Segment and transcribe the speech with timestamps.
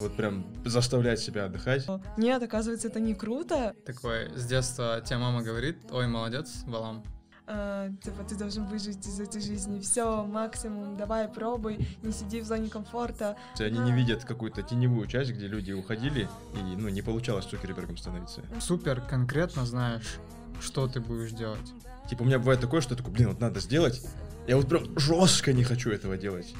[0.00, 1.86] Вот прям заставлять себя отдыхать.
[2.16, 3.76] Нет, оказывается, это не круто.
[3.86, 7.04] Такой, с детства тебе мама говорит, ой, молодец, Балам.
[7.46, 9.78] А, типа, ты должен выжить из этой жизни.
[9.78, 13.36] Все, максимум, давай, пробуй, не сиди в зоне комфорта.
[13.60, 18.42] Они не видят какую-то теневую часть, где люди уходили, и ну, не получалось Цукербергом становиться.
[18.60, 20.18] Супер конкретно знаешь,
[20.60, 21.72] что ты будешь делать.
[22.10, 24.02] Типа, у меня бывает такое, что я такой, блин, вот надо сделать.
[24.48, 26.52] Я вот прям жестко не хочу этого делать.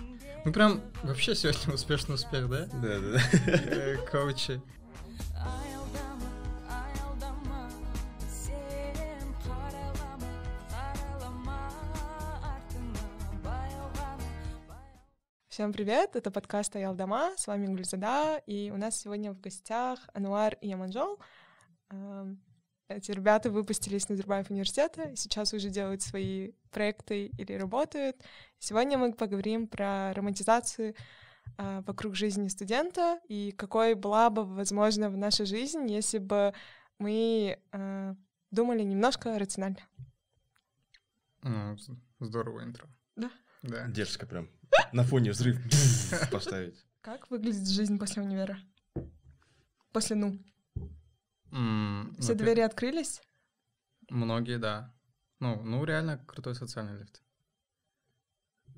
[0.45, 2.67] Мы прям вообще сегодня успешный успех, да?
[2.67, 3.21] Да, да, да.
[3.47, 4.61] Э, Коучи.
[15.49, 20.59] Всем привет, это подкаст Аялдама, с вами Гульзада, и у нас сегодня в гостях Ануар
[20.61, 21.21] и Яманжол.
[22.89, 28.17] Эти ребята выпустились из Назарбаев университета, и сейчас уже делают свои проекты или работают.
[28.59, 30.95] Сегодня мы поговорим про романтизацию
[31.57, 36.53] э, вокруг жизни студента и какой была бы, возможно, в нашей жизни, если бы
[36.99, 38.15] мы э,
[38.51, 39.81] думали немножко рационально.
[41.43, 41.77] Ну,
[42.21, 42.87] здорово интро.
[43.17, 43.31] Да?
[43.63, 43.87] Да.
[43.89, 44.51] Дерзко прям.
[44.93, 45.59] На фоне взрыв
[46.31, 46.85] поставить.
[47.01, 48.59] Как выглядит жизнь после универа?
[49.93, 50.39] После «ну».
[51.55, 53.23] М, Все двери открылись?
[54.11, 54.93] Многие, да.
[55.39, 57.23] Ну, ну, реально крутой социальный лифт.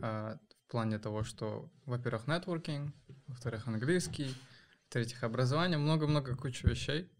[0.02, 2.94] А, в плане того, что, во-первых, нетворкинг,
[3.28, 4.34] во-вторых, английский,
[4.88, 7.10] в-третьих, образование, много-много куча вещей.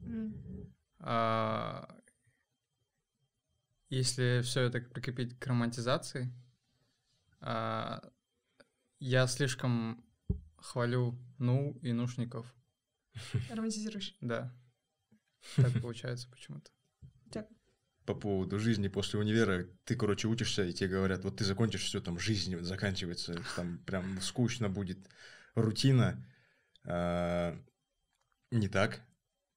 [0.98, 1.88] А,
[3.88, 6.32] если все это прикрепить к романтизации,
[7.40, 8.02] а,
[8.98, 10.04] я слишком
[10.56, 12.52] хвалю ну и нушников.
[13.50, 14.16] Романтизируешь.
[14.20, 14.52] Да.
[15.56, 16.70] Так получается почему-то.
[18.04, 22.00] По поводу жизни после универа, ты, короче, учишься, и тебе говорят, вот ты закончишь все,
[22.00, 24.98] там жизнь заканчивается, там прям скучно будет,
[25.56, 26.24] рутина.
[26.84, 27.58] А,
[28.52, 29.02] Не так.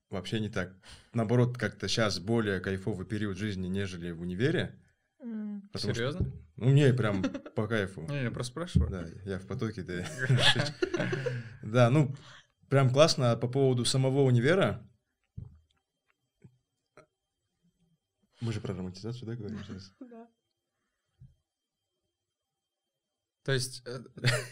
[0.09, 0.75] Вообще не так.
[1.13, 4.75] Наоборот, как-то сейчас более кайфовый период жизни, нежели в универе.
[5.19, 6.31] Потому что- Серьезно?
[6.55, 7.21] Ну, мне прям
[7.55, 8.01] по кайфу.
[8.09, 8.89] Не, я просто спрашиваю.
[8.89, 10.03] Да, я в потоке, да.
[11.61, 12.15] Да, ну,
[12.67, 13.31] прям классно.
[13.31, 14.83] А по поводу самого универа...
[18.41, 19.91] Мы же про романтизацию, да, говорим сейчас?
[19.99, 20.27] Да.
[23.45, 23.99] То есть, э,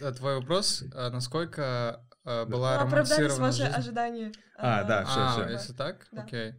[0.01, 4.31] э, твой вопрос, э, насколько была Ну, Оправдались романтизирована ваши ожидания.
[4.57, 5.49] А, да, всё, А, всё.
[5.53, 6.53] если так, окей.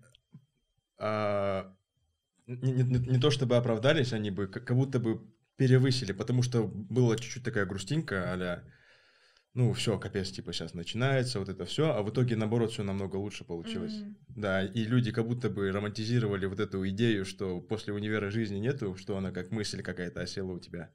[0.98, 1.74] А,
[2.46, 5.20] Не не- не- то чтобы оправдались, они бы как как будто бы
[5.56, 8.64] перевысили, потому что была чуть-чуть такая грустинка, а
[9.54, 13.16] ну, все, капец, типа, сейчас начинается, вот это все, а в итоге, наоборот, все намного
[13.16, 14.02] лучше получилось.
[14.02, 14.16] М.
[14.28, 18.94] Да, и люди как будто бы романтизировали вот эту идею, что после универа жизни нету,
[18.96, 20.92] что она как мысль какая-то осела у тебя.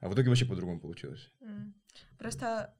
[0.00, 1.30] А в итоге вообще по-другому получилось.
[1.40, 1.74] М.
[2.18, 2.74] Просто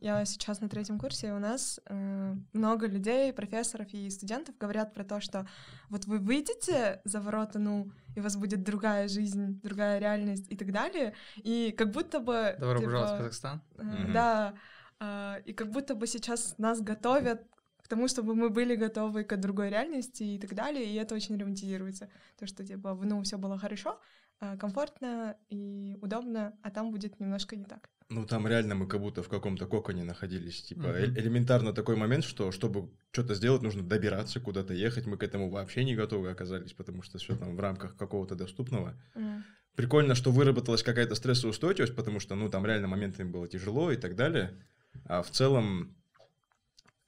[0.00, 4.94] я сейчас на третьем курсе, и у нас э, много людей, профессоров и студентов говорят
[4.94, 5.46] про то, что
[5.90, 10.56] вот вы выйдете за ворота, ну, и у вас будет другая жизнь, другая реальность и
[10.56, 12.56] так далее, и как будто бы...
[12.58, 13.62] Добро типа, пожаловать в Казахстан.
[13.76, 14.12] э.
[14.12, 14.54] Да,
[14.98, 17.46] э, и как будто бы сейчас нас готовят
[17.82, 21.38] к тому, чтобы мы были готовы к другой реальности и так далее, и это очень
[21.38, 22.08] романтизируется.
[22.38, 24.00] То, что, типа, ну, все было хорошо,
[24.40, 27.90] э, комфортно и удобно, а там будет немножко не так.
[28.10, 30.62] Ну, там реально мы как будто в каком-то коконе находились.
[30.62, 35.06] Типа, э- элементарно такой момент, что чтобы что-то сделать, нужно добираться, куда-то ехать.
[35.06, 39.00] Мы к этому вообще не готовы оказались, потому что все там в рамках какого-то доступного.
[39.14, 39.44] М.
[39.76, 44.16] Прикольно, что выработалась какая-то стрессоустойчивость, потому что, ну, там реально моментами было тяжело и так
[44.16, 44.60] далее.
[45.04, 45.94] А в целом,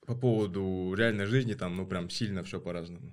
[0.07, 3.11] по поводу реальной жизни, там, ну, прям сильно все по-разному.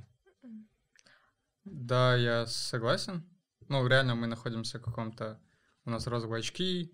[1.65, 3.23] Да, я согласен.
[3.67, 5.39] Ну, реально мы находимся в каком-то...
[5.85, 6.93] У нас розовые очки.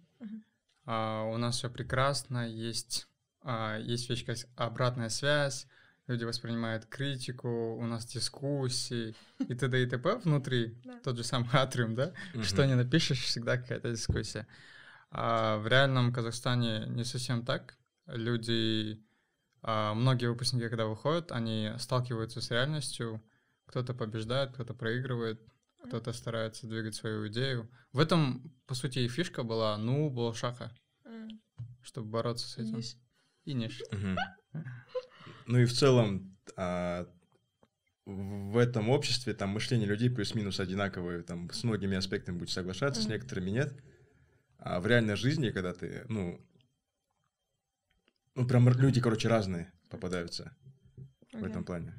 [0.85, 3.07] А, у нас все прекрасно, есть,
[3.41, 5.67] а, есть вещь, как обратная связь,
[6.07, 9.83] люди воспринимают критику, у нас дискуссии и т.д.
[9.83, 10.17] и т.п.
[10.17, 10.99] внутри, Да.
[11.03, 12.13] тот же самый атриум, да?
[12.43, 14.47] Что не напишешь, всегда какая-то дискуссия.
[15.11, 17.77] А в реальном Казахстане не совсем так.
[18.07, 19.01] Люди,
[19.61, 23.23] а, многие выпускники, когда выходят, они сталкиваются с реальностью.
[23.65, 25.41] Кто-то побеждает, кто-то проигрывает,
[25.85, 27.69] кто-то старается двигать свою идею.
[27.91, 30.75] В этом, по сути, и фишка была, ну, был шаха,
[31.81, 32.81] чтобы бороться с этим.
[33.45, 33.81] И ниш.
[35.47, 37.07] Ну и в целом а,
[38.05, 43.07] в этом обществе там мышление людей плюс-минус одинаковое, там с многими аспектами будешь соглашаться, с
[43.07, 43.73] некоторыми нет.
[44.57, 46.39] А в реальной жизни, когда ты, ну,
[48.35, 50.55] ну прям люди, короче, разные попадаются
[51.31, 51.93] в этом плане.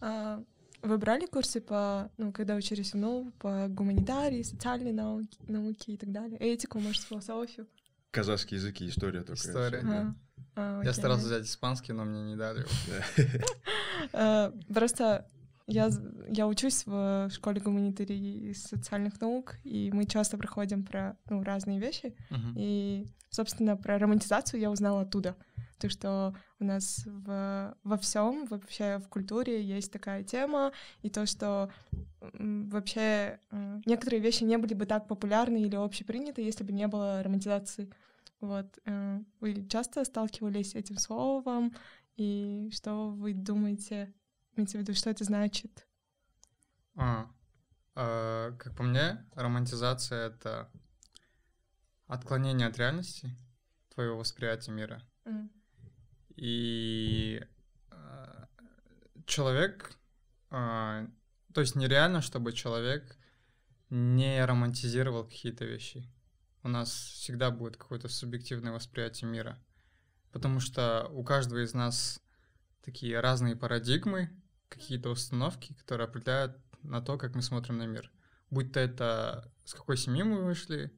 [0.00, 0.42] А,
[0.82, 5.96] Вы брали курсы по, ну, когда учились в НУ, по гуманитарии, социальной науке, науке и
[5.96, 6.38] так далее?
[6.38, 7.66] Этику, может, философию?
[8.10, 9.34] Казахский язык и история только.
[9.40, 9.82] История.
[9.82, 10.14] да.
[10.54, 12.64] А, А, Я старался взять испанский, но мне не дали.
[14.12, 15.28] Э, Просто
[15.68, 15.90] я,
[16.28, 21.78] я учусь в школе гуманитарии и социальных наук, и мы часто проходим про ну, разные
[21.78, 22.16] вещи.
[22.30, 22.54] Мгм.
[22.56, 25.36] И, собственно, про романтизацию я узнала оттуда.
[25.78, 30.72] То, что у нас в, во всем, вообще в культуре есть такая тема,
[31.02, 31.70] и то, что
[32.20, 37.22] вообще м, некоторые вещи не были бы так популярны или общеприняты, если бы не было
[37.22, 37.92] романтизации.
[38.40, 38.78] Вот.
[38.86, 41.72] э, Вы часто сталкивались с этим словом,
[42.16, 44.12] и что вы думаете,
[44.58, 45.86] имеется в виду, что это значит?
[46.96, 47.30] А,
[47.94, 50.70] а, как по мне, романтизация— это
[52.06, 53.30] отклонение от реальности,
[53.94, 55.02] твоего восприятия мира.
[55.24, 55.50] М,
[56.36, 57.44] И
[57.90, 58.48] а,
[59.26, 59.92] человек,
[60.50, 61.06] а,
[61.52, 63.16] то есть нереально, чтобы человек
[63.90, 66.08] не романтизировал какие-то вещи.
[66.62, 69.58] У нас всегда будет какое-то субъективное восприятие мира,
[70.30, 72.20] потому что у каждого из нас
[72.82, 74.30] такие разные парадигмы,
[74.68, 78.10] какие-то установки, которые определяют на то, как мы смотрим на мир.
[78.50, 80.92] Будь то это с какой семьи мы вышли,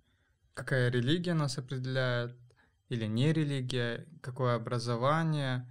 [0.55, 2.37] какая религия нас определяет,
[2.89, 5.67] или не религия, какое образование,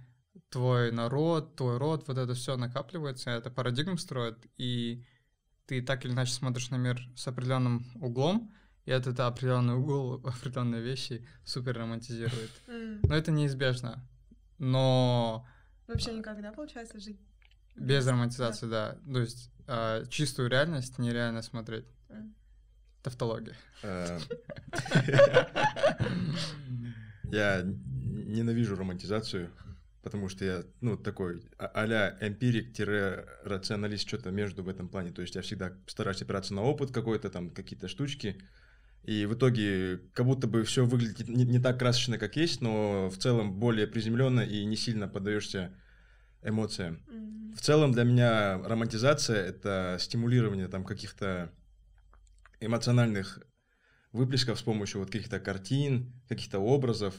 [0.48, 5.04] твой народ, твой род, вот это все накапливается, это парадигм строит, и
[5.66, 8.52] ты так или иначе смотришь на мир с определенным углом,
[8.84, 12.50] и этот определенный угол, определенные вещи супер романтизирует.
[12.66, 14.06] Но это неизбежно.
[14.58, 15.46] Но
[15.86, 17.20] Вообще никогда, получается, жить?
[17.76, 18.98] Без романтизации, да.
[19.12, 21.84] То есть а, чистую реальность нереально смотреть.
[23.02, 23.54] Тавтология.
[23.82, 24.18] Э,
[27.30, 29.50] Я ненавижу романтизацию,
[30.02, 35.12] потому что я, ну, такой а- а-ля эмпирик-рационалист, что-то между в этом плане.
[35.12, 38.42] То есть я всегда стараюсь опираться на опыт какой-то, там, какие-то штучки.
[39.04, 43.08] И в итоге как будто бы все выглядит не, не так красочно, как есть, но
[43.08, 45.72] в целом более приземленно и не сильно поддаешься
[46.42, 47.04] эмоциям.
[47.08, 47.52] М.
[47.56, 51.52] В целом для меня романтизация— это стимулирование там каких-то
[52.60, 53.40] эмоциональных
[54.12, 57.14] выплесков с помощью вот каких-то картин, каких-то образов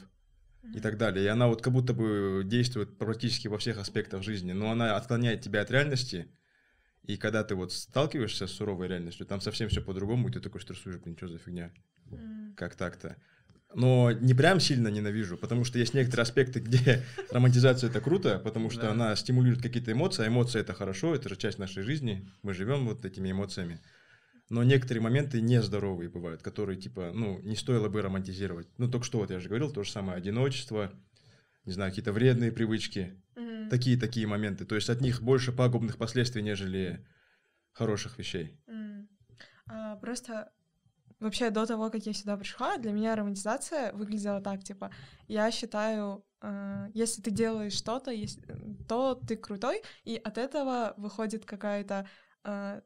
[0.72, 1.24] и так далее.
[1.24, 5.42] И она вот как будто бы действует практически во всех аспектах жизни, но она отклоняет
[5.42, 6.28] тебя от реальности,
[7.02, 10.60] и когда ты вот сталкиваешься с суровой реальностью, там совсем все по-другому, и ты такой
[10.60, 11.72] стрессуешь, блин, что за фигня,
[12.10, 12.54] М.
[12.56, 13.16] как так-то.
[13.74, 18.70] Но не прям сильно ненавижу, потому что есть некоторые аспекты, где романтизация это круто, потому
[18.70, 18.90] что Да.
[18.92, 22.86] она стимулирует какие-то эмоции, а эмоции это хорошо, это же часть нашей жизни, мы живем
[22.86, 23.80] вот этими эмоциями.
[24.50, 28.68] Но некоторые моменты нездоровые бывают, которые типа, ну, не стоило бы романтизировать.
[28.76, 30.92] Ну, только что вот я же говорил, то же самое одиночество,
[31.64, 33.70] не знаю, какие-то вредные привычки, М.
[33.70, 34.66] такие-такие моменты.
[34.66, 37.06] То есть от них больше пагубных последствий, нежели
[37.72, 38.60] хороших вещей.
[38.66, 39.08] М.
[39.66, 40.50] А, Просто
[41.22, 44.90] вообще до того, как я сюда пришла, для меня романтизация выглядела так, типа,
[45.28, 48.12] я считаю, э, если ты делаешь что-то,
[48.88, 52.08] то ты крутой, и от этого выходит какая-то,
[52.44, 52.80] э,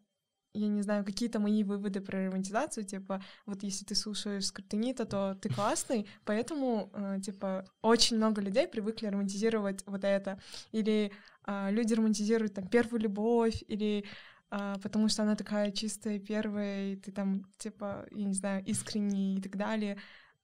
[0.54, 5.34] я не знаю, какие-то мои выводы про романтизацию, типа, вот если ты слушаешь скриптонита, то
[5.40, 10.38] ты классный, поэтому, э, типа, очень много людей привыкли романтизировать вот это,
[10.72, 11.12] или
[11.46, 14.04] а, люди романтизируют там первую любовь, или
[14.50, 19.36] а, потому что она такая чистая, первая, и ты там, типа, я не знаю, искренний
[19.38, 19.98] и так далее.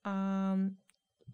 [0.05, 0.77] Ам,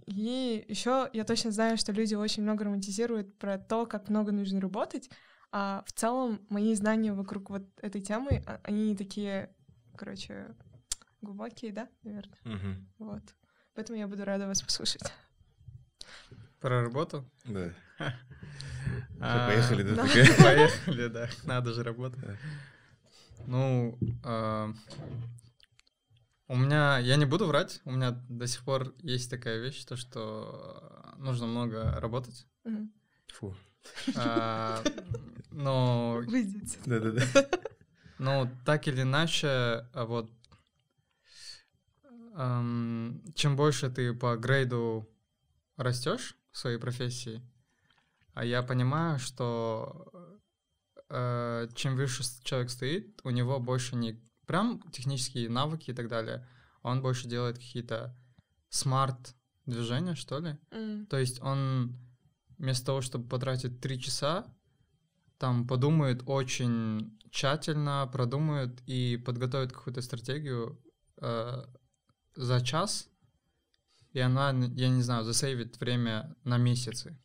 [0.06, 4.60] И еще я точно знаю, что люди очень много романтизируют про то, как много нужно
[4.60, 5.10] работать,
[5.52, 9.50] а в целом мои знания вокруг вот этой темы, а- они такие,
[9.96, 10.54] короче,
[11.20, 12.38] глубокие, да, наверное,
[12.98, 13.22] вот.
[13.74, 15.02] Поэтому я буду рада вас послушать.
[16.60, 17.24] Про работу?
[17.44, 17.72] Да.
[19.20, 20.02] А, поехали, да?
[20.38, 21.28] Поехали, да.
[21.42, 22.20] Надо же работать.
[23.46, 24.72] Ну, а,
[26.46, 29.96] у меня, я не буду врать, у меня до сих пор есть такая вещь, то
[29.96, 32.46] что нужно много работать.
[33.26, 33.56] Фу.
[34.14, 34.82] А,
[35.50, 36.78] Но, Выйдите.
[36.86, 37.26] Да-да-да.
[38.18, 40.30] но так или иначе, вот
[43.34, 45.08] чем больше ты по грейду
[45.76, 47.42] растешь своей профессии,
[48.34, 50.12] а я понимаю, что
[51.08, 56.46] э, чем выше человек стоит, у него больше не прям технические навыки и так далее,
[56.82, 58.16] он больше делает какие-то
[58.70, 59.34] смарт
[59.66, 60.56] движения, что ли.
[60.70, 61.06] М.
[61.06, 61.98] То есть он
[62.58, 64.46] вместо того, чтобы потратить три часа,
[65.38, 70.80] там подумает очень тщательно, продумает и подготовит какую-то стратегию
[71.18, 71.64] э,
[72.34, 73.08] за час,
[74.12, 77.16] и она, я не знаю, засейвит время на месяцы.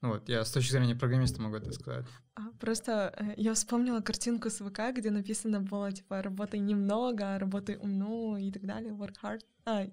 [0.00, 2.06] Ну вот, я с точки зрения программиста могу это сказать.
[2.36, 7.76] А, просто э, я вспомнила картинку с ВК, где написано было, типа, работай немного, работай
[7.76, 9.40] умно и так далее, work hard.
[9.64, 9.86] А,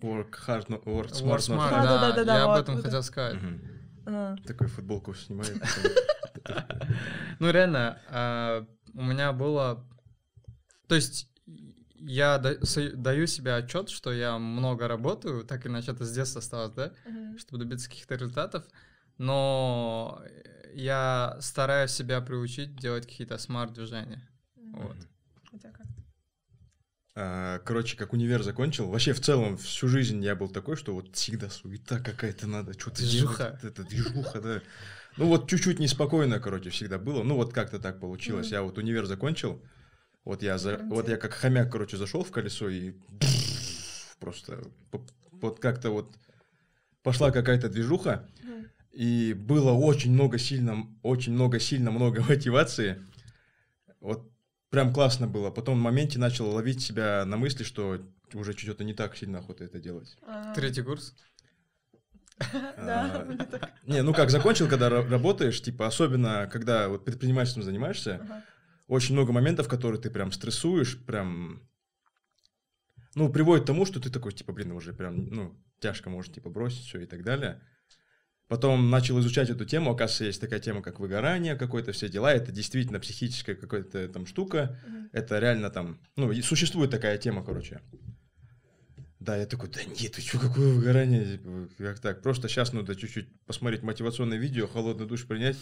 [0.00, 1.82] Work hard, no, work smart, Work not smart, hard.
[1.84, 3.40] Да, да, да, да, я вот, об этом вот хотел сказать.
[3.40, 3.60] Мгм.
[4.06, 5.62] а, Такую футболку снимает.
[7.38, 9.86] Ну, реально, а, у меня было...
[10.88, 11.31] То есть
[12.06, 16.92] я даю себе отчет, что я много работаю, так иначе это с детства осталось, да,
[17.04, 17.38] мгм.
[17.38, 18.64] чтобы добиться каких-то результатов,
[19.18, 20.22] но
[20.74, 24.28] я стараюсь себя приучить делать какие-то смарт-движения.
[24.56, 24.96] Вот.
[25.52, 25.86] У тебя как?
[27.14, 31.14] А, Короче, как универ закончил, вообще в целом всю жизнь я был такой, что вот
[31.14, 33.58] всегда суета какая-то надо, что-то Движуха.
[33.60, 33.64] делать.
[33.64, 34.62] Это движуха, да.
[35.18, 37.22] Ну вот чуть-чуть неспокойно, короче, всегда было.
[37.22, 38.46] Ну вот как-то так получилось.
[38.46, 38.54] Мгм.
[38.54, 39.62] Я вот универ закончил,
[40.24, 42.94] вот я, за, вот я как хомяк, короче, зашел в колесо и
[44.20, 44.62] просто
[45.32, 46.14] вот как-то вот
[47.02, 48.28] пошла какая-то движуха,
[48.92, 53.02] и было очень много сильно, очень много сильно много мотивации.
[54.00, 54.30] Вот
[54.70, 55.50] прям классно было.
[55.50, 58.00] Потом в моменте начал ловить себя на мысли, что
[58.34, 60.16] уже что-то не так сильно охота это делать.
[60.22, 61.14] А, Третий курс?
[62.76, 63.70] Да, А.
[63.84, 68.26] Не, ну как, закончил, когда ра- работаешь, типа, особенно, когда вот предпринимательством занимаешься.
[68.92, 71.62] Очень много моментов, которые ты прям стрессуешь, прям,
[73.14, 76.50] ну, приводит к тому, что ты такой, типа, блин, уже прям, ну, тяжко может, типа,
[76.50, 77.62] бросить все и так далее.
[78.48, 82.52] Потом начал изучать эту тему, оказывается, есть такая тема, как выгорание, какое-то все дела, это
[82.52, 85.08] действительно психическая какая-то там штука, Мгм.
[85.12, 87.80] это реально там, ну, существует такая тема, короче.
[89.20, 92.94] Да, я такой, да нет, ты что, какое выгорание, типа, как так, просто сейчас надо
[92.94, 95.56] чуть-чуть посмотреть мотивационное видео, холодный душ принять.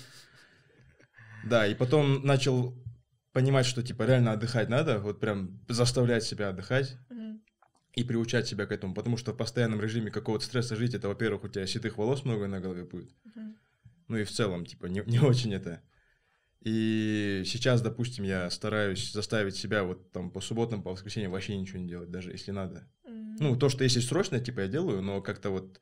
[1.44, 2.74] Да, и потом начал
[3.32, 7.40] понимать, что, типа, реально отдыхать надо, вот прям заставлять себя отдыхать Мгм.
[7.94, 11.44] и приучать себя к этому, потому что в постоянном режиме какого-то стресса жить, это, во-первых,
[11.44, 13.56] у тебя седых волос много на голове будет, Мгм.
[14.08, 15.82] ну и в целом, типа, не, не очень это.
[16.62, 21.78] И сейчас, допустим, я стараюсь заставить себя вот там по субботам, по воскресеньям вообще ничего
[21.78, 22.86] не делать, даже если надо.
[23.06, 23.36] М.
[23.40, 25.80] Ну, то, что если срочно, типа, я делаю, но как-то вот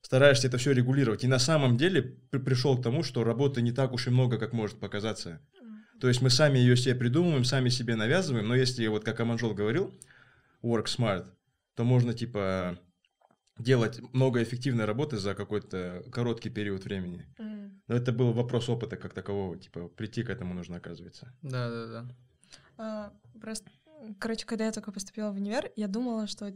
[0.00, 1.24] стараешься это все регулировать.
[1.24, 4.38] И на самом деле при- пришел к тому, что работы не так уж и много,
[4.38, 5.40] как может показаться.
[6.00, 9.54] То есть мы сами ее себе придумываем, сами себе навязываем, но если, вот как Аманжол
[9.54, 9.98] говорил,
[10.62, 11.26] work smart,
[11.74, 12.78] то можно, типа,
[13.58, 17.26] делать много эффективной работы за какой-то короткий период времени.
[17.38, 17.82] М.
[17.88, 21.32] Но это был вопрос опыта как такового, типа, прийти к этому нужно, оказывается.
[21.42, 22.06] Да-да-да.
[22.78, 23.70] А, Просто,
[24.18, 26.52] короче, когда я только поступила в универ, я думала, что,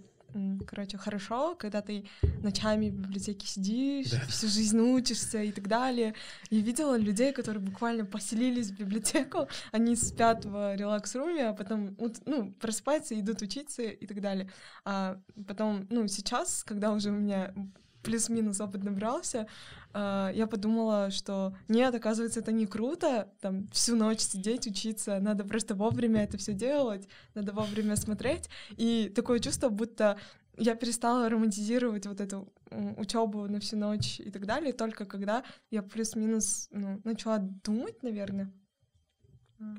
[0.66, 2.04] короче, хорошо, когда ты
[2.42, 4.20] ночами в библиотеке сидишь, Да.
[4.28, 6.14] всю жизнь учишься и так далее.
[6.50, 11.96] Я видела людей, которые буквально поселились в библиотеку, они спят в релакс-руме, а потом,
[12.26, 14.50] ну, просыпаются, идут учиться и так далее.
[14.84, 17.54] А потом, ну, сейчас, когда уже у меня
[18.02, 19.47] плюс-минус опыт набрался,
[19.92, 25.45] а, я подумала, что нет, оказывается, это не круто, там всю ночь сидеть, учиться, надо
[25.45, 28.49] просто вовремя это все делать, надо вовремя смотреть.
[28.76, 30.19] И такое чувство, будто
[30.57, 32.52] я перестала романтизировать вот эту
[32.97, 38.52] учебу на всю ночь и так далее, только когда я плюс-минус ну, начала думать, наверное.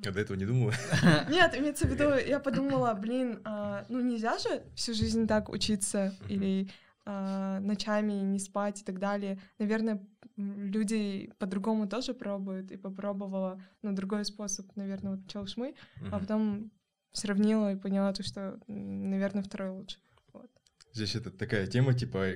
[0.03, 0.73] Я до этого не думала.
[1.29, 6.13] Нет, имеется в виду, я подумала, блин, а, ну нельзя же всю жизнь так учиться
[6.29, 6.69] или
[7.05, 9.39] ночами не спать и так далее.
[9.59, 10.05] Наверное,
[10.37, 16.19] люди по-другому тоже пробуют, и попробовала, ну, другой способ, наверное, вот челшмы, а Мгм.
[16.21, 16.71] потом
[17.13, 19.97] сравнила и поняла, то, что, наверное, второй лучше.
[20.93, 22.33] Здесь это такая тема, типа,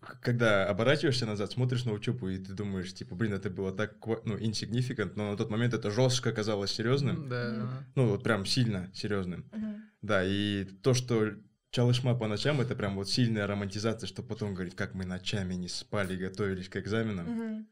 [0.00, 3.94] к- когда оборачиваешься назад, смотришь на учебу, и ты думаешь, типа, блин, это было так,
[4.24, 7.28] ну, insignificant, но на тот момент это жестко казалось серьезным.
[7.28, 7.84] Да.
[7.94, 9.48] Ну, вот прям сильно серьезным.
[9.52, 9.82] Мгм.
[10.02, 11.30] Да, и то, что
[11.72, 15.68] чалышма по ночам, это прям вот сильная романтизация, что потом говорит, как мы ночами не
[15.68, 17.26] спали, готовились к экзаменам.
[17.26, 17.66] Мгм.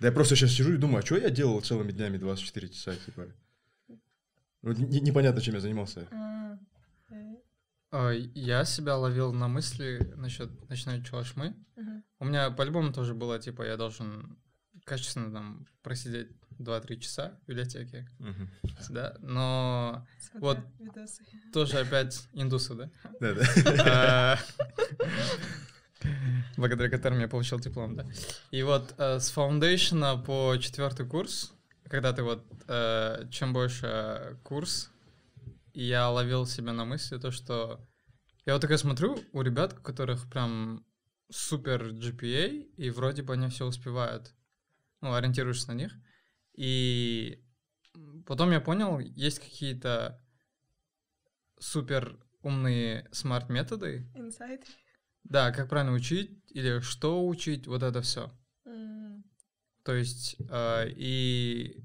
[0.00, 2.94] Да я просто сейчас сижу и думаю, а что я делал целыми днями 24 часа,
[2.96, 3.28] типа?
[4.62, 6.06] Вот не- непонятно, чем я занимался.
[6.10, 6.58] А,
[7.10, 7.36] э,
[7.92, 11.54] А, Я себя ловил на мысли насчет ночной чалашмы.
[11.76, 12.04] мгм.
[12.18, 14.38] У меня по-любому тоже было, типа, я должен
[14.84, 16.28] качественно там просидеть
[16.60, 18.48] 2-3 часа в библиотеке, Мгм.
[18.90, 20.58] да, но Смотря Вот.
[20.78, 21.22] видосы.
[21.52, 22.90] тоже опять индусы, да?
[23.20, 23.44] Да-да.
[23.86, 24.38] А,
[26.56, 28.06] благодаря которым я получил диплом, да.
[28.50, 31.52] И вот э, с фаундейшена по четвертый курс,
[31.88, 34.90] когда ты вот э, чем больше курс,
[35.72, 37.80] я ловил себя на мысли то, что
[38.46, 40.84] я вот такой смотрю у ребят, у которых прям
[41.30, 44.34] супер GPA, и вроде бы они все успевают.
[45.00, 45.92] Ну, ориентируешься на них.
[46.60, 47.42] И
[48.26, 50.20] потом я понял, есть какие-то
[51.58, 54.66] супер умные смарт-методы, Инсайд.
[55.24, 58.30] да, как правильно учить или что учить, вот это все.
[58.66, 59.24] М,
[59.84, 61.82] То есть, э, и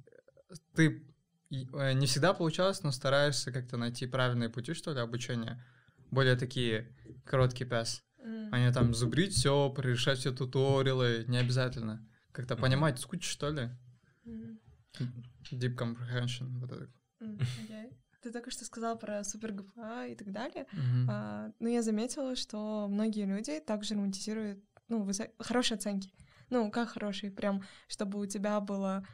[0.75, 1.07] ты
[1.51, 5.63] э, не всегда получалось, но стараешься как-то найти правильные пути, что ли, обучения.
[6.11, 8.03] Более такие короткий пес.
[8.19, 8.49] М.
[8.53, 12.05] А не там зубрить все, решать все туториалы, не обязательно.
[12.33, 12.61] Как-то Мгм.
[12.63, 13.69] понимать суть, что ли.
[14.25, 14.59] М.
[15.51, 16.59] Deep comprehension.
[16.59, 16.89] Вот это.
[17.19, 17.91] Окей.
[18.21, 20.65] Ты только что сказал про супер ГПА и так далее.
[20.71, 21.07] Мгм.
[21.09, 26.11] А, ну, я заметила, что многие люди также романтизируют, ну, высо- хорошие оценки.
[26.49, 29.05] Ну, как хорошие, прям, чтобы у тебя было...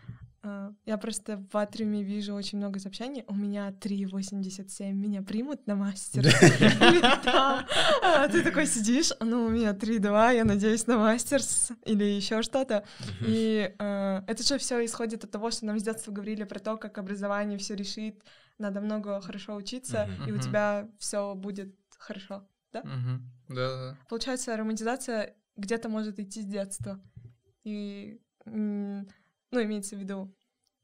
[0.44, 3.24] а, я просто в Атриуме вижу очень много сообщений.
[3.28, 6.24] У меня 3,87, меня примут на мастер.
[7.24, 7.68] Да.
[8.04, 12.84] А ты такой сидишь, ну, у меня 3,2, я надеюсь на мастерс или еще что-то.
[13.22, 16.98] И это же все исходит от того, что нам с детства говорили про то, как
[16.98, 18.24] образование все решит,
[18.58, 22.48] надо много хорошо учиться, и у тебя все будет хорошо.
[22.74, 23.32] Мгм.
[23.50, 23.98] Да-да-да.
[24.08, 27.00] Получается, романтизация где-то может идти с детства.
[27.64, 28.20] И,
[29.52, 30.34] ну, имеется в виду,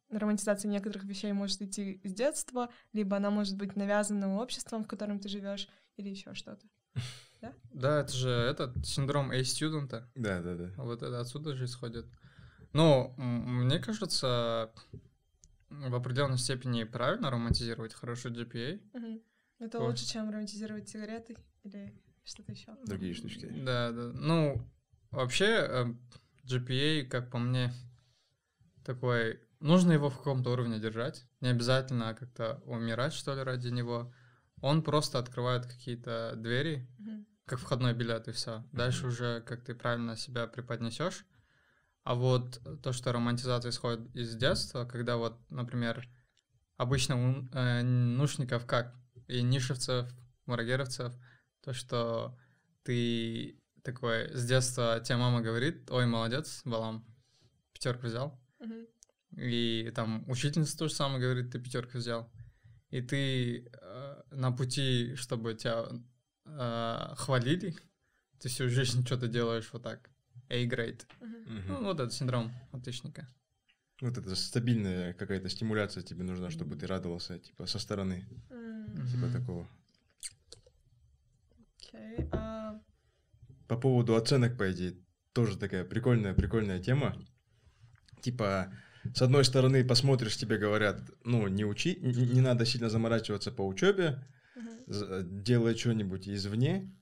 [0.09, 5.19] романтизация некоторых вещей может идти с детства, либо она может быть навязана обществом, в котором
[5.19, 6.65] ты живешь, или еще что-то.
[7.71, 10.09] Да, это же этот синдром A-студента.
[10.15, 10.71] Да, да, да.
[10.77, 12.07] Вот это отсюда же исходит.
[12.73, 14.71] Ну, мне кажется,
[15.69, 18.81] в определенной степени правильно романтизировать хороший GPA.
[18.93, 19.21] Мгм.
[19.59, 19.87] Это Ой.
[19.87, 21.93] лучше, чем романтизировать сигареты или
[22.23, 22.75] что-то еще.
[22.85, 23.45] Другие штучки.
[23.45, 24.11] Да, да.
[24.13, 24.61] Ну,
[25.11, 25.85] вообще, э,
[26.43, 27.71] GPA, как по мне,
[28.87, 29.39] такой...
[29.59, 31.25] Нужно его в каком-то уровне держать.
[31.41, 34.13] Не обязательно как-то умирать, что ли, ради него.
[34.61, 37.25] Он просто открывает какие-то двери, Мгм.
[37.45, 38.63] как входной билет, и все.
[38.71, 39.07] Дальше Мгм.
[39.09, 41.25] уже как ты правильно себя преподнесешь.
[42.03, 46.07] А вот то, что романтизация исходит из детства, когда вот, например,
[46.77, 48.95] обычно у э, нушников как
[49.27, 50.07] и нишевцев,
[50.45, 51.13] марагеровцев,
[51.61, 52.37] то, что
[52.83, 57.03] ты такой с детства тебе мама говорит, ой, молодец, Балам,
[57.73, 58.39] пятерку взял.
[59.35, 62.31] И там учительница тоже самое говорит, ты пятерку взял.
[62.89, 65.85] И ты э, на пути, чтобы тебя
[66.45, 67.75] э, хвалили,
[68.39, 70.09] ты всю жизнь что-то делаешь вот так.
[70.49, 71.05] A-grade.
[71.19, 71.63] Мгм.
[71.67, 73.27] Ну, вот это синдром отличника.
[73.99, 79.29] Вот это стабильная какая-то стимуляция тебе нужна, чтобы ты радовался, типа, со стороны, М, типа
[79.29, 79.67] такого.
[81.79, 82.29] Окей.
[82.31, 82.79] а,
[83.67, 84.95] По поводу оценок, по идее,
[85.33, 87.17] тоже такая прикольная, прикольная тема.
[88.27, 88.73] Типа,
[89.13, 93.65] с одной стороны, посмотришь, тебе говорят, ну, не учи, не, не надо сильно заморачиваться по
[93.65, 94.21] учебе,
[94.85, 96.93] з- делай что-нибудь извне,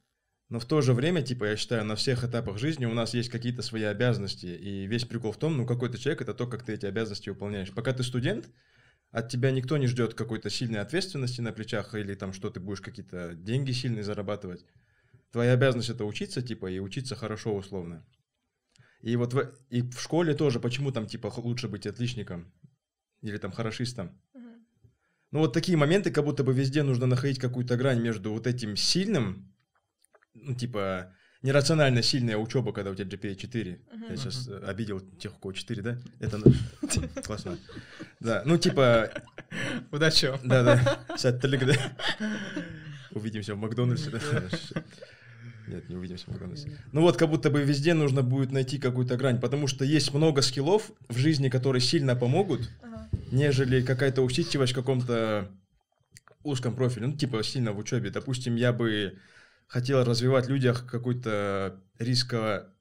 [0.49, 3.29] но в то же время, типа, я считаю, на всех этапах жизни у нас есть
[3.29, 6.61] какие-то свои обязанности, и весь прикол в том, ну, какой ты человек, это то, как
[6.61, 7.71] ты эти обязанности выполняешь.
[7.71, 8.51] Пока ты студент,
[9.09, 12.81] от тебя никто не ждет какой-то сильной ответственности на плечах, или там, что ты будешь
[12.81, 14.63] какие-то деньги сильные зарабатывать.
[15.31, 18.05] Твоя обязанность это учиться, типа, и учиться хорошо условно.
[19.05, 22.51] И вот в, и в школе тоже, почему там, типа, лучше быть отличником
[23.21, 24.09] или там хорошистом?
[25.31, 28.75] Ну, вот такие моменты, как будто бы везде нужно находить какую-то грань между вот этим
[28.75, 29.53] сильным,
[30.33, 31.13] ну, типа,
[31.43, 33.71] нерационально сильная учеба, когда у тебя GPA 4.
[33.71, 34.17] Я Мгм.
[34.17, 35.99] сейчас э, обидел тех, у кого 4, да?
[36.19, 36.41] Это
[37.23, 37.59] классно.
[38.19, 39.11] Да, ну, типа,
[39.91, 40.39] Удачи вам.
[40.47, 41.95] да-да, сәттілік, да?
[43.11, 44.19] Увидимся в Макдональдсе, да?
[45.67, 46.69] Нет, не увидимся в Макдональдсе.
[46.91, 50.41] Ну вот, как будто бы везде нужно будет найти какую-то грань, потому что есть много
[50.41, 53.09] скиллов в жизни, которые сильно помогут, Ага.
[53.31, 55.51] нежели какая-то усидчивость в каком-то
[56.43, 58.11] узком профиле, ну, типа сильно в учебе.
[58.11, 59.17] Допустим, я бы
[59.67, 62.71] хотел развивать в людях какой-то рисково,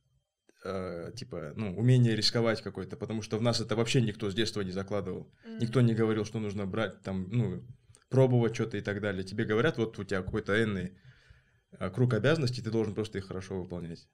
[0.65, 4.61] э, типа, ну, умение рисковать какое-то, потому что в нас это вообще никто с детства
[4.61, 5.33] не закладывал.
[5.47, 5.59] М.
[5.59, 7.63] Никто не говорил, что нужно брать, там, ну,
[8.11, 9.25] пробовать что-то и так далее.
[9.25, 10.93] Тебе говорят, вот у тебя какой-то энный
[11.79, 14.07] круг обязанностей, ты должен просто их хорошо выполнять.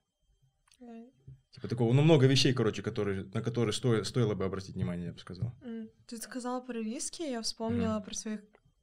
[0.81, 1.13] Окей.
[1.51, 5.13] Типа такого, ну, много вещей, короче, которые, на которые сто, стоило бы обратить внимание, я
[5.13, 5.53] бы сказал.
[5.63, 8.41] М, Ты сказала про риски, я вспомнила про своих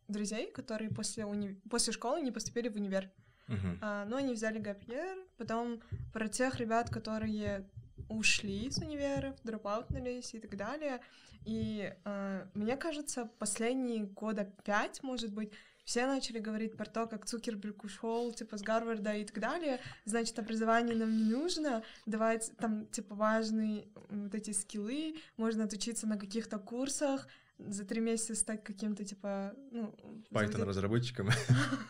[0.08, 1.60] друзей, которые после, уни...
[1.70, 3.10] после школы не поступили в универ.
[3.48, 3.80] Мгм.
[3.82, 7.70] А, ну, они взяли гапьер, потом про тех ребят, которые
[8.10, 11.00] ушли из универов, дропаутнулись и так далее.
[11.46, 15.52] И а, мне кажется, последние года пять, может быть,
[15.88, 19.80] все начали говорить про то, как Цукерберг ушел, типа, с Гарварда и так далее.
[20.04, 21.82] Значит, образование нам не нужно.
[22.06, 25.16] Давать там, типа, важные вот эти скиллы.
[25.38, 27.26] Можно отучиться на каких-то курсах,
[27.58, 29.96] за три месяца стать каким-то, типа, ну...
[30.30, 31.30] Python заводить- разработчиком.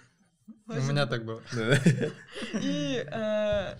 [0.67, 1.41] У меня так было.
[2.61, 3.77] И э,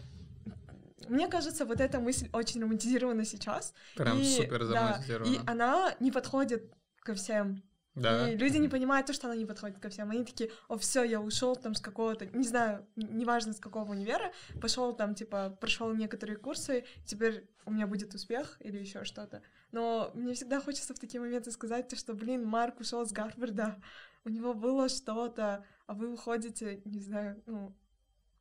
[1.09, 3.71] мне кажется, вот эта мысль очень романтизирована сейчас.
[3.95, 4.99] Прям и, супер да.
[5.27, 7.61] И она не подходит ко всем.
[7.97, 8.29] Да.
[8.31, 10.11] И люди не понимают то, что она не подходит ко всем.
[10.11, 14.31] Они такие, о, все, я ушел там с какого-то, не знаю, неважно с какого универа,
[14.61, 19.41] пошел там, типа, прошел некоторые курсы, теперь у меня будет успех или еще что-то.
[19.71, 23.81] Но мне всегда хочется в такие моменты сказать, то, что, блин, Марк ушел с Гарварда,
[24.25, 27.75] у него было что-то, а вы уходите, не знаю, ну,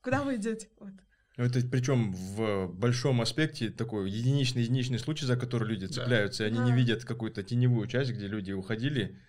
[0.02, 0.68] куда вы идете?
[0.78, 0.92] Вот.
[1.36, 5.92] Это причем в большом аспекте такой единичный единичный случай, за который люди Да.
[5.92, 6.76] цепляются, и они не Да.
[6.76, 9.20] видят какую-то теневую часть, где люди уходили,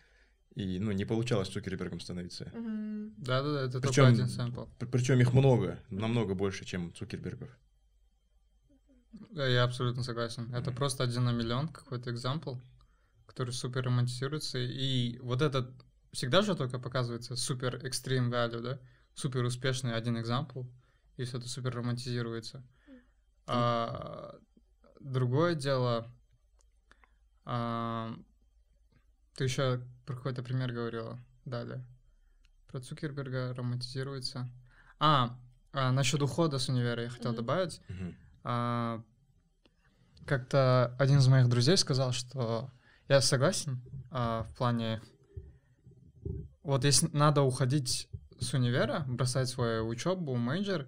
[0.58, 2.46] и ну, не получалось Цукербергом становиться.
[3.18, 4.64] Да-да-да, это Причём- только один сэмпл.
[4.92, 7.50] Причем их много, намного больше, чем Цукербергов.
[9.32, 10.52] Да, я абсолютно согласен.
[10.56, 10.76] Это Мгм.
[10.78, 12.56] просто один на миллион какой-то экзампл,
[13.28, 14.58] который супер романтизируется.
[14.58, 15.70] И вот этот
[16.12, 18.80] всегда же только показывается супер экстрим value, да?
[19.14, 20.64] Супер успешный один экзампл,
[21.18, 22.64] и все это супер романтизируется.
[23.46, 24.36] А,
[25.00, 26.12] другое дело,
[27.46, 28.14] а,
[29.36, 31.86] ты еще про какой-то пример говорила далее.
[32.68, 34.50] Про Цукерберга романтизируется.
[35.00, 35.38] А,
[35.74, 37.38] а насчет ухода с универа я хотел Мгм.
[37.38, 37.82] добавить.
[37.90, 38.16] Мгм.
[38.44, 39.04] А,
[40.26, 42.72] как-то один из моих друзей сказал, что
[43.10, 45.02] я согласен а, в плане,
[46.64, 50.88] вот если надо уходить с универа, бросать свою учебу, major,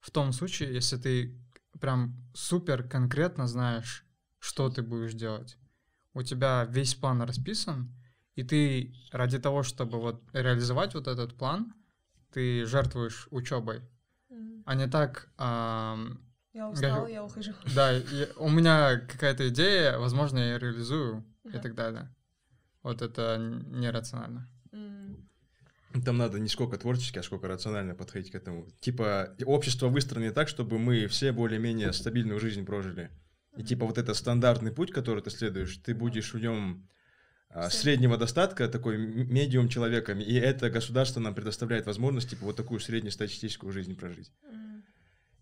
[0.00, 1.38] в том случае, если ты
[1.80, 4.06] прям супер конкретно знаешь,
[4.38, 5.56] что ты будешь делать.
[6.14, 7.94] У тебя весь план расписан,
[8.40, 11.74] и ты ради того, чтобы вот реализовать вот этот план,
[12.32, 13.82] ты жертвуешь учебой,
[14.30, 14.62] Мгм.
[14.64, 16.20] а не так ам,
[16.54, 17.52] Я устал, Я- я ухожу.
[17.76, 21.60] да, и у меня какая-то идея, возможно, я реализую и Ага.
[21.60, 22.14] так далее.
[22.82, 24.48] Вот это нерационально.
[24.72, 25.28] М.
[26.04, 28.66] Там надо не сколько творчески, а сколько рационально подходить к этому.
[28.80, 33.10] Типа, общество выстроено так, чтобы мы все более-менее стабильную жизнь прожили.
[33.56, 36.99] И типа вот этот стандартный путь, который ты следуешь, ты будешь в нем а.
[37.70, 43.72] Среднего достатка, такой медиум человеком, и это государство нам предоставляет возможность типа вот такую среднестатистическую
[43.72, 44.30] жизнь прожить.
[44.44, 44.84] М.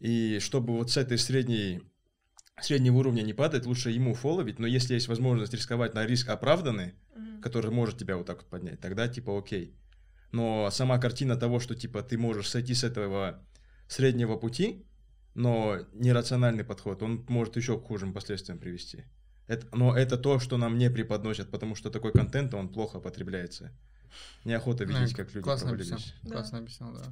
[0.00, 1.82] И чтобы вот с этой средней
[2.60, 6.94] среднего уровня не падать, лучше ему фоловить, но если есть возможность рисковать на риск оправданный,
[7.14, 7.40] Мгм.
[7.40, 9.74] который может тебя вот так вот поднять, тогда типа окей.
[10.32, 13.46] Но сама картина того, что типа ты можешь сойти с этого
[13.86, 14.86] среднего пути,
[15.34, 19.04] но нерациональный подход, он может еще к хужим последствиям привести.
[19.48, 23.72] Это, но это то, что нам не преподносят, потому что такой контент, он плохо потребляется.
[24.44, 25.96] Неохота Ну, видеть, как люди Классно объяснил.
[25.98, 26.14] провалились.
[26.22, 26.32] Да.
[26.34, 27.02] Классно объяснил, да.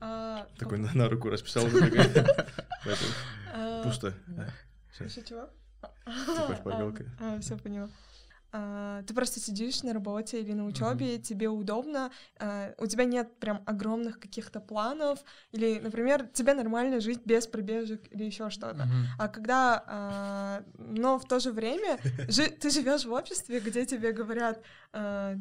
[0.00, 1.66] А, Такой на, на руку расписал.
[3.54, 4.14] а, Пусто.
[4.92, 5.04] Всё.
[5.04, 5.48] Ещё чего?
[6.04, 7.04] Типа шпаргалка.
[7.40, 7.88] все поняла.
[8.54, 13.34] А, ты просто сидишь на работе или на учебе, тебе удобно, а, у тебя нет
[13.38, 15.20] прям огромных каких-то планов,
[15.52, 18.84] или, например, тебе нормально жить без пробежек или еще что-то.
[18.84, 19.06] Мгм.
[19.18, 21.98] А когда, а, но в то же время
[22.60, 24.62] ты живешь в обществе, где тебе говорят,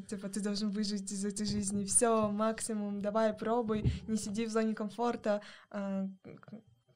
[0.08, 4.74] типа, ты должен выжить из этой жизни, все, максимум, давай, пробуй, не сиди в зоне
[4.74, 5.42] комфорта,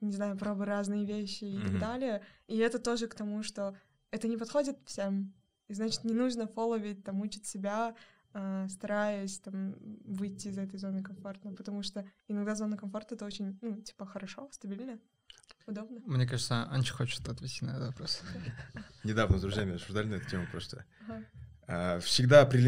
[0.01, 2.21] не знаю, пробуй разные вещи и так далее.
[2.47, 3.75] И это тоже к тому, что
[4.11, 5.33] это не подходит всем.
[5.67, 7.95] И значит, не нужно фолловить, там, учить себя,
[8.33, 9.75] а, стараясь там
[10.05, 14.49] выйти из этой зоны комфорта, потому что иногда зона комфорта это очень, ну, типа, хорошо,
[14.51, 14.99] стабильно,
[15.65, 16.01] удобно.
[16.05, 18.21] Мне кажется, Анча хочет ответить на этот вопрос.
[19.03, 20.85] Недавно с друзьями обсуждали на эту тему просто.
[21.67, 22.59] А, Всегда при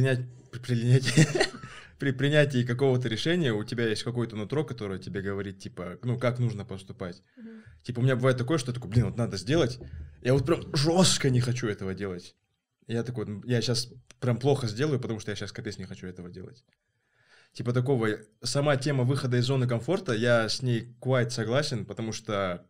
[0.59, 1.27] принятии,
[1.99, 6.39] при принятии какого-то решения у тебя есть какое-то нутро, которое тебе говорит, типа, ну, как
[6.39, 7.21] нужно поступать.
[7.83, 9.79] Типа, у меня бывает такое, что я такой, блин, вот надо сделать.
[10.21, 12.35] Я вот прям жестко не хочу этого делать.
[12.87, 16.07] Я такой, «Ну, я сейчас прям плохо сделаю, потому что я сейчас капец не хочу
[16.07, 16.63] этого делать.
[17.51, 18.09] Типа такого,
[18.41, 22.65] сама тема выхода из зоны комфорта, я с ней quite согласен, потому что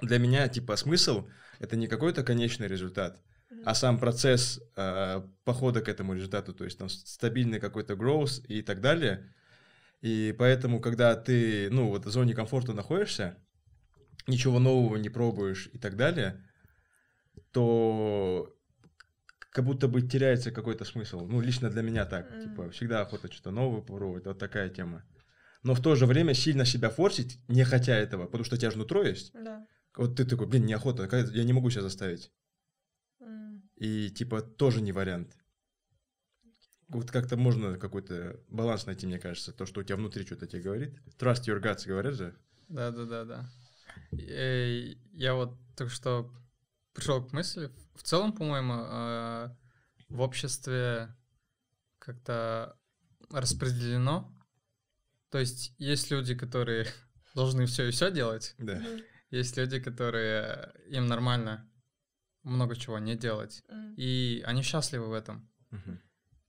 [0.00, 3.20] для меня, типа, смысл— это не какой-то конечный результат,
[3.64, 8.62] а сам процесс э, похода к этому результату, то есть там стабильный какой-то growth и
[8.62, 9.34] так далее.
[10.00, 13.36] И поэтому, когда ты, ну, вот в зоне комфорта находишься,
[14.26, 16.42] ничего нового не пробуешь и так далее,
[17.52, 18.54] то
[19.50, 21.26] как будто бы теряется какой-то смысл.
[21.26, 22.30] Ну, лично для меня так.
[22.30, 22.40] Мгм.
[22.42, 24.26] Типа, всегда охота что-то новое попробовать.
[24.26, 25.04] Вот такая тема.
[25.62, 28.70] Но в то же время сильно себя форсить, не хотя этого, потому что у тебя
[28.70, 29.32] же нутро есть.
[29.34, 29.66] Да.
[29.96, 32.32] Вот ты такой, блин, неохота, я не могу себя заставить.
[33.20, 33.68] М.
[33.76, 35.36] И типа тоже не вариант.
[36.88, 40.62] Вот как-то можно какой-то баланс найти, мне кажется, то, что у тебя внутри что-то тебе
[40.62, 40.98] говорит.
[41.18, 42.34] Trust your guts, говорят же.
[42.68, 43.50] Да, да, да, да.
[44.12, 46.32] И Я вот только что
[46.92, 47.70] пришел к мысли.
[47.94, 49.48] В целом, по-моему, э,
[50.08, 51.14] в обществе
[51.98, 52.76] как-то
[53.30, 54.36] распределено.
[55.30, 56.86] То есть есть люди, которые
[57.34, 58.54] должны все и все делать.
[58.58, 58.82] Да.
[59.30, 61.70] Есть люди, которые им нормально
[62.42, 63.62] много чего не делать.
[63.68, 63.94] М.
[63.96, 65.48] И они счастливы в этом.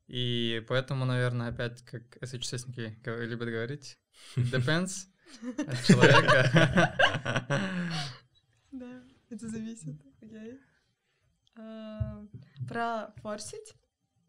[0.07, 3.97] И поэтому, наверное, опять, как СХСники любят говорить,
[4.35, 5.07] depends
[5.67, 6.97] от человека.
[8.71, 10.01] Да, это зависит.
[10.21, 10.59] Окей.
[11.55, 12.25] А,
[12.67, 13.73] Про форсить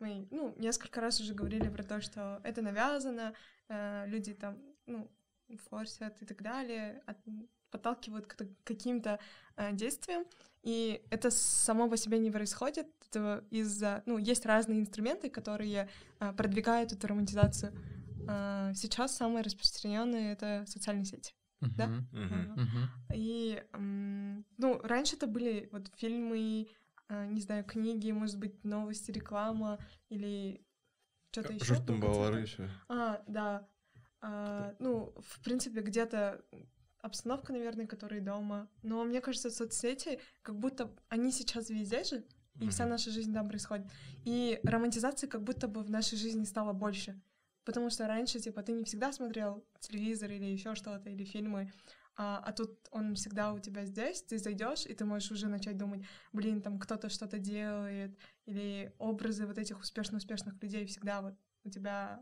[0.00, 3.34] мы, ну, несколько раз уже говорили про то, что это навязано,
[3.68, 5.08] э, люди там, ну,
[5.70, 7.02] форсят и так далее,
[7.70, 9.20] подталкивают к каким-то
[9.56, 10.24] э, действиям,
[10.62, 12.88] и это само по себе не происходит
[13.50, 17.72] из-за, ну, есть разные инструменты, которые э, продвигают эту романтизацию.
[18.28, 21.32] Э, Сейчас самые распространенные это социальные сети.
[21.76, 21.86] Да?
[21.86, 22.08] Мгм.
[22.12, 22.52] Мгм.
[22.56, 22.90] Мгм.
[23.14, 23.62] И,
[24.58, 26.68] ну, раньше это были вот фильмы,
[27.08, 30.64] а, не знаю, книги, может быть, новости, реклама или
[31.30, 31.74] что-то еще.
[31.74, 32.68] Жurt там балары еще.
[32.88, 33.68] А, да.
[34.20, 36.44] А, ну, в принципе, где-то
[37.00, 38.68] обстановка, наверное, которая дома.
[38.82, 42.24] Но мне кажется, соцсети, как будто они сейчас везде же,
[42.60, 43.86] и вся наша жизнь там происходит.
[44.24, 47.20] И романтизации как будто бы в нашей жизни стало больше.
[47.64, 51.72] Потому что раньше, типа, ты не всегда смотрел телевизор или еще что-то, или фильмы,
[52.16, 55.78] а, а тут он всегда у тебя здесь, ты зайдешь, и ты можешь уже начать
[55.78, 61.70] думать, блин, там кто-то что-то делает, или образы вот этих успешно-успешных людей всегда вот у
[61.70, 62.20] тебя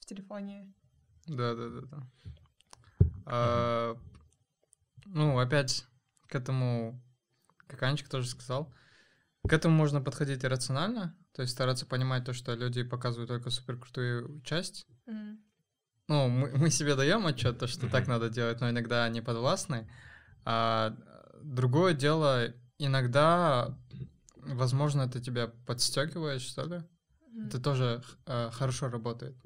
[0.00, 0.72] в телефоне.
[1.26, 2.06] Да, да, да, да.
[3.24, 3.96] А,
[5.06, 5.86] ну, опять
[6.28, 7.00] к этому,
[7.66, 8.72] как Анечка тоже сказал,
[9.48, 14.40] к этому можно подходить рационально, то есть стараться понимать то, что люди показывают только суперкрутую
[14.40, 14.86] часть.
[15.06, 15.38] М.
[16.08, 18.12] Ну, мы, мы себе даем отчет, то, что так Мгм.
[18.12, 19.86] надо делать, но иногда они подвластны.
[20.46, 20.96] А
[21.42, 23.76] другое дело, иногда,
[24.36, 26.76] возможно, это тебя подстегивает, что ли.
[27.34, 27.48] М.
[27.48, 29.36] Это тоже э, хорошо работает.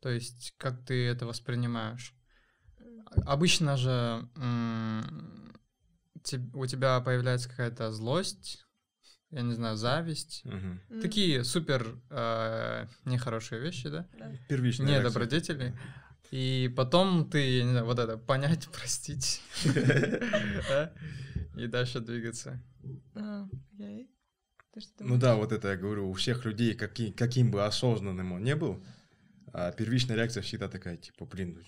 [0.00, 2.16] То есть, как ты это воспринимаешь.
[3.26, 5.54] Обычно же м,
[6.54, 8.66] у тебя появляется какая-то злость,
[9.30, 10.42] я не знаю, зависть.
[10.44, 10.80] М.
[11.02, 14.06] Такие супер э, нехорошие вещи, да?
[14.18, 14.32] Да.
[14.48, 15.10] Первичная Не реакция.
[15.12, 15.78] добродетели.
[16.30, 19.42] И потом ты, я не знаю, вот это, понять, простить.
[21.56, 22.62] И дальше двигаться.
[23.14, 23.48] А,
[25.00, 28.54] Ну да, вот это я говорю, у всех людей, каки- каким бы осознанным он не
[28.54, 28.84] был,
[29.52, 31.58] а первичная реакция всегда такая, типа, блин,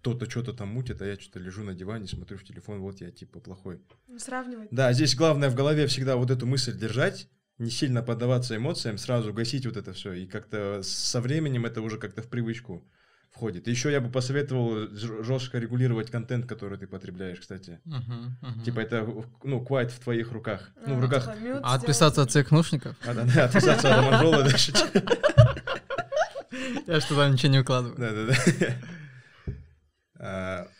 [0.00, 3.10] кто-то что-то там мутит, а я что-то лежу на диване, смотрю в телефон, вот я
[3.10, 3.80] типа плохой.
[4.06, 4.68] Ну, Сравнивать.
[4.70, 9.32] Да, здесь главное в голове всегда вот эту мысль держать, не сильно поддаваться эмоциям, сразу
[9.32, 10.12] гасить вот это все.
[10.12, 12.86] И как-то со временем это уже как-то в привычку
[13.30, 13.66] входит.
[13.66, 17.80] Еще я бы посоветовал жестко регулировать контент, который ты потребляешь, кстати.
[17.84, 18.62] Мгм, мгм.
[18.64, 19.06] Типа это,
[19.42, 20.70] ну, quite в твоих руках.
[20.86, 21.28] Ну, в А, руках...
[21.62, 22.96] А отписаться от всех наушников?
[23.04, 24.72] А, да, да, отписаться от Аманжола дальше.
[26.86, 27.96] Я что там ничего не выкладываю.
[27.98, 28.34] Да-да-да.
[28.34, 28.72] А,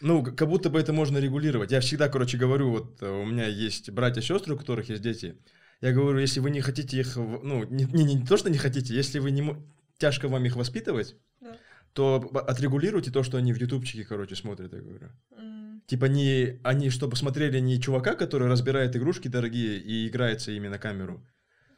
[0.01, 1.71] Ну, г- как будто бы это можно регулировать.
[1.73, 5.37] Я всегда, короче, говорю, вот э, у меня есть братья сестры, у которых есть дети.
[5.81, 8.95] Я говорю, если вы не хотите их, ну, не, не, не то, что не хотите,
[8.95, 9.55] если вы не
[9.99, 11.57] тяжко вам их воспитывать, Да.
[11.93, 15.09] то отрегулируйте то, что они в ютубчике, короче, смотрят, я говорю.
[15.87, 20.79] Типа не, они чтобы смотрели не чувака, который разбирает игрушки дорогие и играется ими на
[20.79, 21.25] камеру,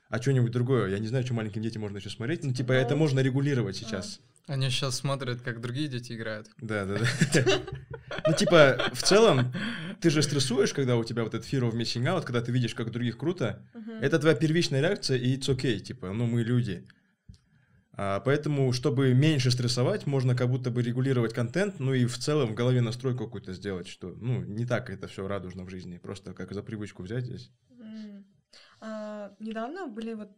[0.09, 0.89] а что-нибудь другое.
[0.91, 2.43] Я не знаю, что маленьким детям можно еще смотреть.
[2.43, 4.21] Ну, типа, Ну, это можно регулировать сейчас.
[4.51, 6.49] Они сейчас смотрят, как другие дети играют.
[6.59, 7.45] Да, да, да.
[8.27, 9.53] Ну, типа, в целом,
[10.01, 12.75] ты же стрессуешь, когда у тебя вот этот fear of missing out, когда ты видишь,
[12.75, 13.65] как других круто.
[14.01, 16.85] Это твоя первичная реакция, и it's okay, типа, ну, мы люди.
[17.93, 22.49] А, поэтому, чтобы меньше стрессовать, можно как будто бы регулировать контент, ну и в целом
[22.49, 26.35] в голове настройку какую-то сделать, что, ну, не так это все радужно в жизни, просто
[26.35, 27.53] как за привычку взять здесь.
[28.81, 30.33] А, недавно были вот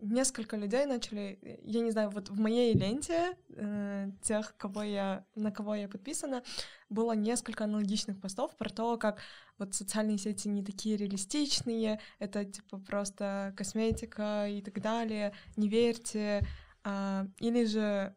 [0.00, 5.24] несколько людей начали, э, я не знаю, вот в моей ленте э, тех, кого я,
[5.34, 6.42] на кого я подписана,
[6.88, 9.20] было несколько аналогичных постов про то, как
[9.58, 16.46] вот социальные сети не такие реалистичные, это типа просто косметика и так далее, не верьте.
[16.82, 18.14] А, или же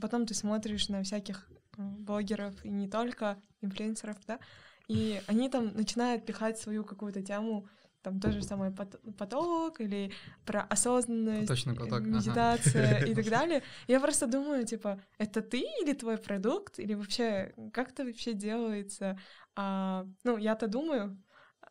[0.00, 4.38] потом ты смотришь на всяких э, блогеров и не только инфлюенсеров, да,
[4.88, 7.66] и они там начинают пихать свою какую-то тему,
[8.04, 10.12] там то же самое пот- поток или
[10.44, 12.06] про осознанность, э, поток, ага.
[12.06, 13.62] медитация и так далее.
[13.88, 19.18] Я просто думаю, типа, это ты или твой продукт, или вообще, как это вообще делается?
[19.56, 21.18] А, ну, я-то думаю.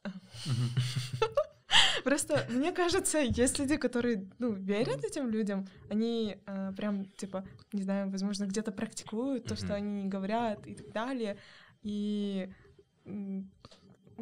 [2.04, 7.84] Просто мне кажется, есть люди, которые, ну, верят этим людям, они э, прям, типа, не
[7.84, 11.38] знаю, возможно, где-то практикуют то, что они говорят и так далее.
[11.84, 12.50] И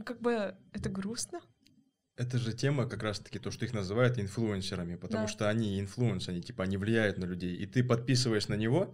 [0.03, 1.41] как бы это грустно.
[2.17, 5.27] Это же тема как раз-таки то, что их называют инфлюенсерами, потому Да.
[5.27, 8.93] что они influence, они типа, они влияют на людей, и ты подписываешь на него,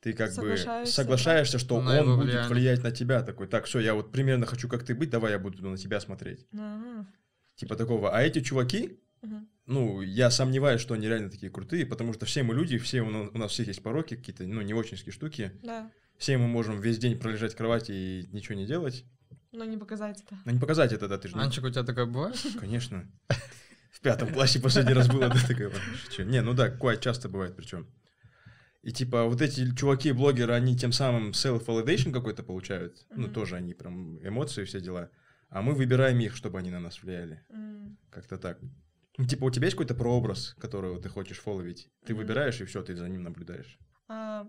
[0.00, 2.48] ты как бы Соглашаешься, что На он будет влияние.
[2.48, 5.38] влиять на тебя, такой, так, все, я вот примерно хочу, как ты быть, давай я
[5.38, 6.46] буду на тебя смотреть.
[6.52, 7.06] Ага.
[7.54, 8.10] Типа такого.
[8.14, 9.48] А эти чуваки, Мгм.
[9.66, 13.10] ну, я сомневаюсь, что они реально такие крутые, потому что все мы люди, все у
[13.10, 15.52] нас, у нас всех есть пороки какие-то, ну, не очень штуки.
[15.62, 15.90] Да.
[16.18, 19.04] Все мы можем весь день пролежать в кровати и ничего не делать.
[19.52, 20.38] Но не показать это.
[20.44, 21.36] Но не показать это, да, ты же...
[21.36, 22.36] Анчик, у тебя такое бывает?
[22.58, 23.06] Конечно.
[23.90, 25.70] В пятом классе последний раз было, да, такое.
[26.24, 27.86] Не, ну да, кое часто бывает причем.
[28.82, 33.06] И типа вот эти чуваки-блогеры, они тем самым self-validation какой-то получают.
[33.10, 35.10] Ну, тоже они прям эмоции, все дела.
[35.50, 37.44] А мы выбираем их, чтобы они на нас влияли.
[38.10, 38.58] Как-то так.
[39.18, 41.90] Ну, Типа у тебя есть какой-то прообраз, которого ты хочешь фолловить?
[42.06, 43.78] Ты выбираешь, и все, ты за ним наблюдаешь.
[44.08, 44.48] а,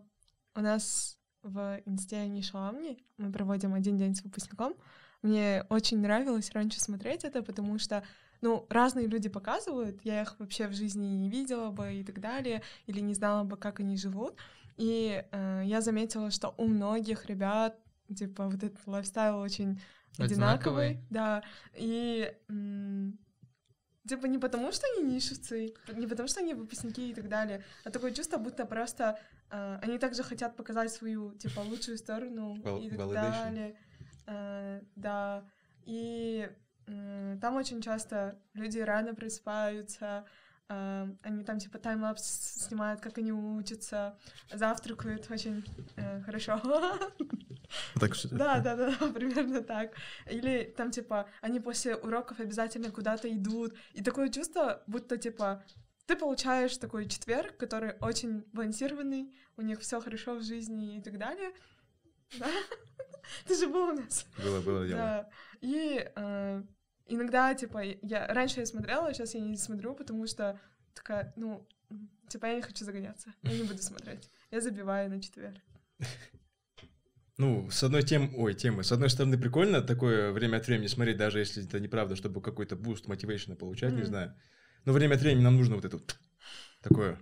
[0.55, 4.75] у нас в инсте не шаламни мы проводим один день с выпускником.
[5.21, 8.03] Мне очень нравилось раньше смотреть это, потому что
[8.41, 12.61] ну, разные люди показывают, я их вообще в жизни не видела бы и так далее,
[12.87, 14.35] или не знала бы, как они живут.
[14.75, 17.77] И э, я заметила, что у многих ребят,
[18.13, 19.79] типа, вот этот лайфстайл очень
[20.17, 20.99] одинаковый, Одинаковый.
[21.09, 21.43] да.
[21.75, 23.17] И м,
[24.07, 27.91] типа не потому, что они нишевцы, не потому, что они выпускники и так далее, а
[27.91, 29.19] такое чувство, будто просто
[29.53, 33.13] э, они также хотят показать свою, типа, лучшую сторону и так validation.
[33.13, 33.75] далее.
[34.27, 35.43] Э, да.
[35.85, 36.49] И
[37.41, 40.25] там очень часто люди рано просыпаются,
[40.69, 42.23] э, они там типа таймлапс
[42.67, 44.17] снимают, как они учатся,
[44.51, 45.63] завтракают очень
[45.95, 46.61] э, хорошо.
[47.99, 48.35] Так что...
[48.35, 49.93] Да, да, да, примерно так.
[50.29, 53.73] Или там, типа, они после уроков обязательно куда-то идут.
[53.93, 55.63] И такое чувство, будто, типа,
[56.05, 61.17] ты получаешь такой четверг, который очень балансированный, у них все хорошо в жизни и так
[61.17, 61.51] далее.
[62.39, 62.47] Да?
[63.47, 64.25] Ты же был у нас.
[64.43, 64.99] Было, было дело.
[64.99, 65.29] Да.
[65.61, 66.63] И э,
[67.07, 70.59] иногда, типа, я раньше я смотрела, сейчас я не смотрю, потому что
[70.93, 71.67] такая, ну,
[72.29, 73.33] типа, я не хочу загоняться.
[73.43, 74.29] Я не буду смотреть.
[74.51, 75.57] Я забиваю на четверг.
[77.37, 78.83] Ну, с одной тем, ой, темы.
[78.83, 82.75] С одной стороны, прикольно такое время от времени смотреть, даже если это неправда, чтобы какой-то
[82.75, 84.05] boost motivation а получать, не Мгм.
[84.05, 84.35] знаю.
[84.85, 86.15] Но время от времени нам нужно вот это вот
[86.81, 87.19] такое.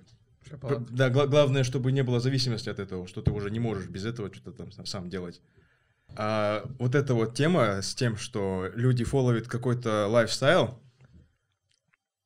[0.51, 0.93] Шоколад.
[0.93, 4.05] Да, гла- главное, чтобы не было зависимости от этого, что ты уже не можешь без
[4.05, 5.41] этого что-то там сам- сам делать.
[6.15, 10.79] А вот эта вот тема с тем, что люди фолловят какой-то лайфстайл,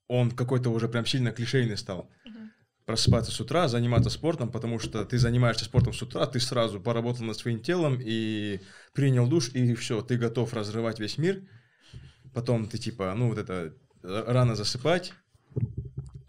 [0.08, 2.10] он какой-то уже прям сильно клишейный стал.
[2.26, 2.52] Мгм.
[2.86, 7.26] Просыпаться с утра, заниматься спортом, потому что ты занимаешься спортом с утра, ты сразу поработал
[7.26, 8.60] над своим телом и
[8.94, 11.44] принял душ, и все, ты готов разрывать весь мир.
[12.34, 15.14] Потом ты типа, ну вот это, э, рано засыпать.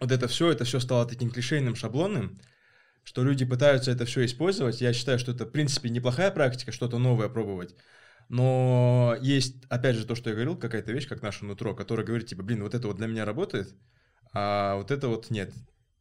[0.00, 2.38] Вот это все, это все стало таким клишейным, шаблонным,
[3.04, 4.80] что люди пытаются это все использовать.
[4.80, 7.74] Я считаю, что это, в принципе, неплохая практика, что-то новое пробовать.
[8.28, 12.26] Но есть, опять же, то, что я говорил, какая-то вещь, как наше нутро, которая говорит,
[12.26, 13.74] типа, блин, вот это вот для меня работает,
[14.32, 15.54] а вот это вот нет.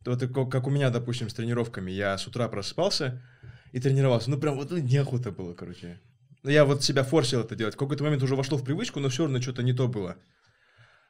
[0.06, 1.92] Вот как у меня, допустим, с тренировками.
[1.92, 3.24] Я с утра просыпался
[3.72, 4.30] и тренировался.
[4.30, 6.00] Ну, прям вот ну, неохота было, короче.
[6.44, 7.76] Ну, Я вот себя форсил это делать.
[7.76, 10.18] В какой-то момент уже вошло в привычку, но все равно что-то не то было.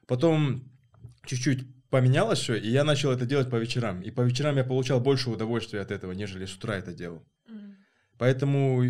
[0.08, 0.64] Потом
[1.26, 4.02] чуть-чуть поменялось все, и я начал это делать по вечерам.
[4.02, 7.26] И по вечерам я получал больше удовольствия от этого, нежели с утра это делал.
[7.48, 7.78] М.
[8.18, 8.84] Поэтому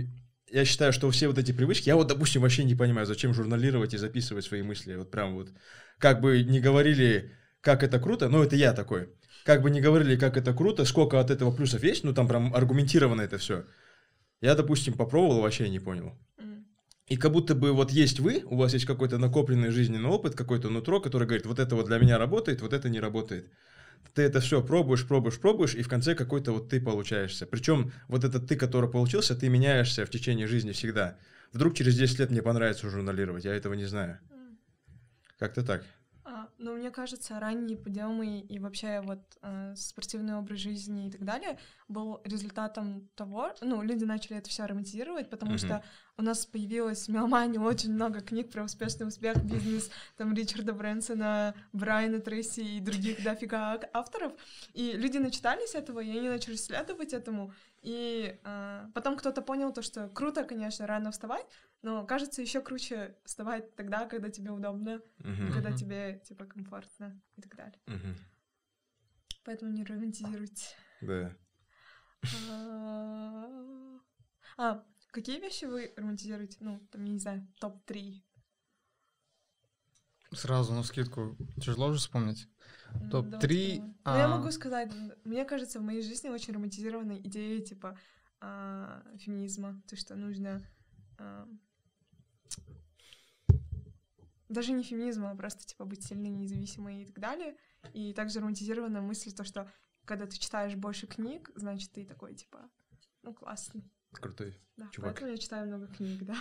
[0.52, 3.94] я считаю, что все вот эти привычки, я вот, допустим, вообще не понимаю, зачем журналировать
[3.94, 4.96] и записывать свои мысли.
[4.96, 5.50] Вот прям вот,
[5.98, 7.32] как бы не говорили,
[7.62, 9.10] как это круто, но это я такой.
[9.44, 12.54] Как бы не говорили, как это круто, сколько от этого плюсов есть, ну там прям
[12.56, 13.66] аргументированно это все.
[14.42, 16.18] Я, допустим, попробовал, вообще не понял.
[17.08, 20.70] И как будто бы вот есть вы, у вас есть какой-то накопленный жизненный опыт, какой-то
[20.70, 23.52] нутро, который говорит, вот это вот для меня работает, вот это не работает.
[24.14, 27.46] Ты это все пробуешь, пробуешь, пробуешь, и в конце какой-то вот ты получаешься.
[27.46, 31.18] Причем вот этот ты, который получился, ты меняешься в течение жизни всегда.
[31.54, 34.20] Вдруг через 10 лет мне понравится журналировать, я этого не знаю.
[35.38, 35.84] Как-то так.
[36.46, 41.24] А, ну, мне кажется, ранние подъемы и вообще вот э, спортивный образ жизни и так
[41.24, 45.60] далее был результатом того, ну, люди начали это все романтизировать, потому Мгм.
[45.60, 45.84] что
[46.18, 51.54] у нас появилось в меломане очень много книг про успешный успех, бизнес, там, Ричарда Брэнсона,
[51.74, 54.34] Брайана Трейси и других дофига ак- авторов,
[54.74, 57.54] и люди начитались этого, и они начали следовать этому,
[57.86, 61.46] и э, потом кто-то понял то, что круто, конечно, рано вставать,
[61.84, 65.52] но кажется еще круче вставать тогда, когда тебе удобно, Мгм.
[65.54, 67.80] когда тебе, типа, комфортно и так далее.
[67.86, 68.18] Мгм.
[69.44, 70.66] Поэтому не романтизируйте.
[71.02, 71.36] Да.
[72.50, 74.00] А,
[74.58, 76.58] А, какие вещи вы романтизируете?
[76.62, 78.24] Ну, там, я не знаю, топ-3.
[80.32, 82.48] Сразу на скидку тяжело же вспомнить.
[82.94, 83.96] Ну, Топ-3, давайте попробуем.
[84.06, 84.92] Ну, я а- могу сказать,
[85.24, 87.98] мне кажется, в моей жизни очень романтизирована идея, типа,
[88.40, 89.82] а, феминизма.
[89.88, 90.62] То, что нужно...
[91.18, 91.48] а,
[94.50, 97.56] Даже не феминизма, а просто, типа, быть сильной, независимой и так далее.
[97.94, 99.70] И также романтизирована мысль, то, что
[100.06, 102.70] когда ты читаешь больше книг, значит, ты такой, типа,
[103.24, 103.92] ну, классный.
[104.12, 104.58] Крутой.
[104.78, 105.12] Да, Чувак.
[105.12, 106.38] поэтому я читаю много книг, да.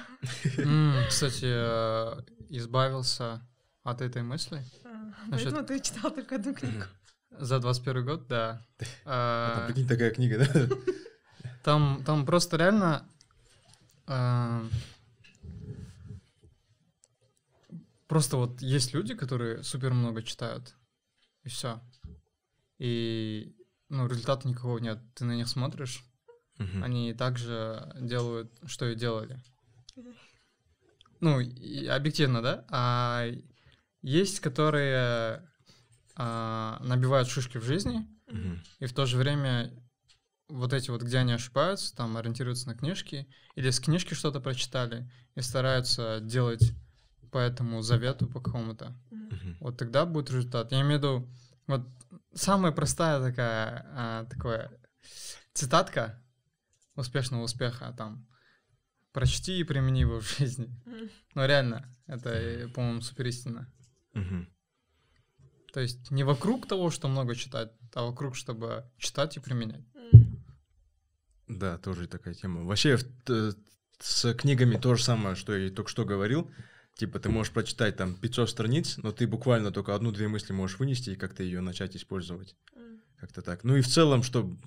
[1.09, 3.41] Кстати, э, избавился
[3.85, 4.65] от этой мысли.
[4.85, 6.85] А, Насчет- Поэтому ты читал только одну книгу.
[7.31, 8.61] За 21 год, да.
[9.05, 10.69] А там, А, прикинь, такая книга, да?
[11.63, 13.09] Там, там просто реально
[14.07, 14.63] а,
[18.07, 20.75] просто вот есть люди, которые супер много читают,
[21.43, 21.81] и все.
[22.79, 23.57] И
[23.89, 24.99] ну, результата никакого нет.
[25.15, 26.05] Ты на них смотришь,
[26.59, 26.83] Мгм.
[26.85, 29.41] они также делают, что и делали.
[31.21, 32.67] Ну, и объективно, да?
[32.69, 33.25] А
[34.05, 35.43] есть, которые
[36.15, 38.63] а, набивают шишки в жизни, Мгм.
[38.79, 39.73] и в то же время
[40.49, 45.11] вот эти вот, где они ошибаются, там ориентируются на книжки, или с книжки что-то прочитали,
[45.35, 46.73] и стараются делать
[47.33, 48.95] по этому завету, по какому-то.
[49.11, 49.57] Мгм.
[49.61, 50.71] Вот тогда будет результат.
[50.71, 51.29] Я имею в виду,
[51.67, 51.89] вот
[52.35, 54.71] самая простая такая, а, такая
[55.55, 56.23] цитатка
[56.95, 58.29] успешного успеха, там,
[59.13, 60.69] прочти и примени его в жизни.
[60.85, 61.11] Мгм.
[61.35, 63.73] Ну, реально, это, по-моему, супер истина.
[64.15, 64.49] Мгм.
[65.73, 69.85] То есть не вокруг того, что много читать, а вокруг, чтобы читать и применять.
[71.49, 72.65] Да, тоже такая тема.
[72.65, 73.53] Вообще, т-
[73.99, 76.51] с книгами то же самое, что я и только что говорил.
[76.95, 81.11] Типа, ты можешь прочитать там 500 страниц, но ты буквально только одну-две мысли можешь вынести
[81.11, 82.57] и как-то ее начать использовать.
[82.77, 83.01] М.
[83.19, 83.65] Как-то так.
[83.65, 84.59] Ну и в целом, чтобы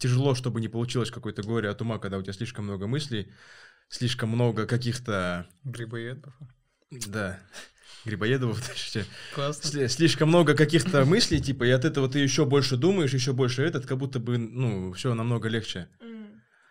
[0.00, 3.32] тяжело, чтобы не получилось какое-то горе от ума, когда у тебя слишком много мыслей,
[3.88, 5.46] слишком много каких-то...
[5.62, 6.36] Грибоедов.
[6.90, 7.38] Да,
[8.04, 9.04] Грибоедова точнее.
[9.34, 9.68] Классно.
[9.68, 13.62] Сли- слишком много каких-то мыслей, типа, и от этого ты еще больше думаешь, еще больше
[13.62, 15.88] этот, как будто бы, ну, все намного легче.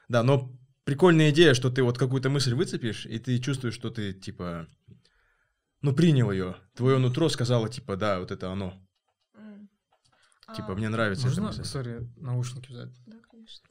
[0.08, 0.52] Да, но
[0.86, 4.68] прикольная идея, что ты вот какую-то мысль выцепишь, и ты чувствуешь, что ты, типа,
[5.82, 6.56] ну, принял ее.
[6.76, 8.74] Твое нутро сказало, типа, да, вот это оно.
[10.56, 11.64] Типа, А, мне нравится эта Можно, мысль.
[11.64, 12.90] сори, наушники взять?
[13.06, 13.66] Да, конечно.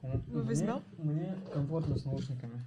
[0.00, 0.84] Мы Мне- возьмем?
[0.96, 2.64] Мне комфортно с наушниками.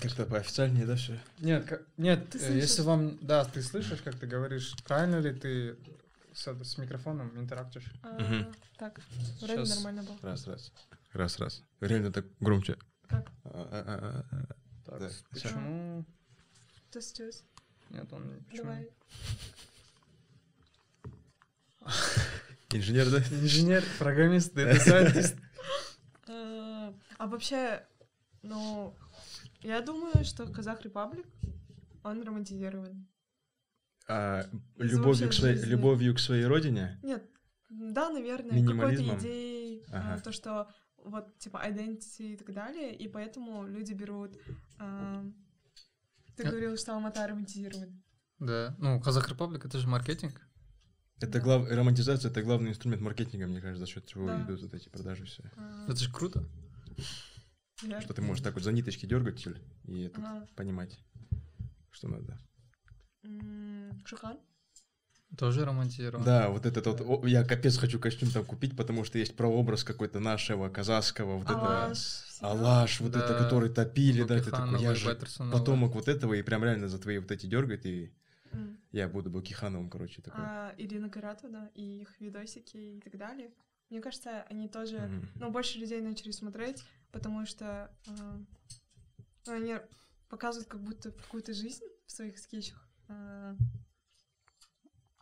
[0.00, 1.18] Как-то поофициальнее, да, все?
[1.40, 2.84] Нет, ка- нет, Ты э, если слышишь?
[2.84, 5.76] вам, да, ты слышишь, как ты говоришь, правильно ли ты
[6.32, 7.84] с, с микрофоном интерактишь?
[8.02, 8.54] А, Мгм.
[8.78, 9.00] Так,
[9.40, 9.68] вроде Щас.
[9.76, 10.16] нормально было.
[10.22, 10.72] Раз, раз.
[11.12, 11.62] Раз, раз.
[11.80, 12.76] Реально так громче.
[13.08, 13.26] Как?
[13.44, 14.24] А-а-а-а.
[14.86, 15.10] Так, Да.
[15.30, 16.04] почему?
[16.92, 17.44] Сейчас?
[17.90, 18.64] Нет, он почему?
[18.64, 18.88] Давай.
[22.72, 23.18] Инженер, да?
[23.18, 25.36] Инженер, программист, дата сайентист.
[26.32, 27.84] Э, А вообще,
[28.42, 28.94] ну,
[29.62, 31.26] я думаю, что Казах Репаблик,
[32.02, 33.06] он романтизирован.
[34.08, 34.42] А,
[34.76, 36.98] любовью, к своей, любовью к своей родине?
[37.02, 37.24] Нет,
[37.68, 40.22] да, наверное, какой-то идеей, а, Ага.
[40.22, 44.36] то, что вот, типа, identity и так далее, и поэтому люди берут...
[44.78, 45.24] а,
[46.36, 46.50] Ты Э.
[46.50, 48.02] говорил, что Алмата романтизирован.
[48.38, 50.40] Да, ну, Казах Репаблик, это же маркетинг.
[51.20, 51.40] Это Да.
[51.40, 51.68] глав...
[51.70, 54.42] романтизация это главный инструмент маркетинга, мне кажется, за счет чего Да.
[54.42, 55.42] идут вот эти продажи все.
[55.56, 56.42] А, Это же круто.
[57.82, 58.00] Верно.
[58.00, 60.46] Что ты можешь так вот за ниточки дергать или- и этот, Ага.
[60.56, 60.98] понимать,
[61.90, 62.38] что надо.
[63.22, 64.38] М, Шухан?
[65.38, 66.24] Тоже романтизировано.
[66.24, 69.84] Да, вот этот вот, о, я капец хочу костюм там купить, потому что есть прообраз
[69.84, 71.98] какой-то нашего казахского, вот это Алаш.
[71.98, 72.50] всегда.
[72.50, 73.44] Алаш, вот это, Да.
[73.44, 75.16] который топили, да, ты такой, я же
[75.52, 78.12] потомок вот этого, и прям реально за твои вот эти дергает, и
[78.52, 78.76] М.
[78.90, 80.42] я буду Букихановым, короче, такой.
[80.44, 83.52] А Ирина Каратова и их видосики и так далее.
[83.90, 84.98] Мне кажется, они тоже...
[84.98, 85.28] Мгм.
[85.40, 89.76] Ну, больше людей начали смотреть, потому что ну, они
[90.28, 92.88] показывают как будто какую-то жизнь в своих скетчах.
[93.08, 93.56] А,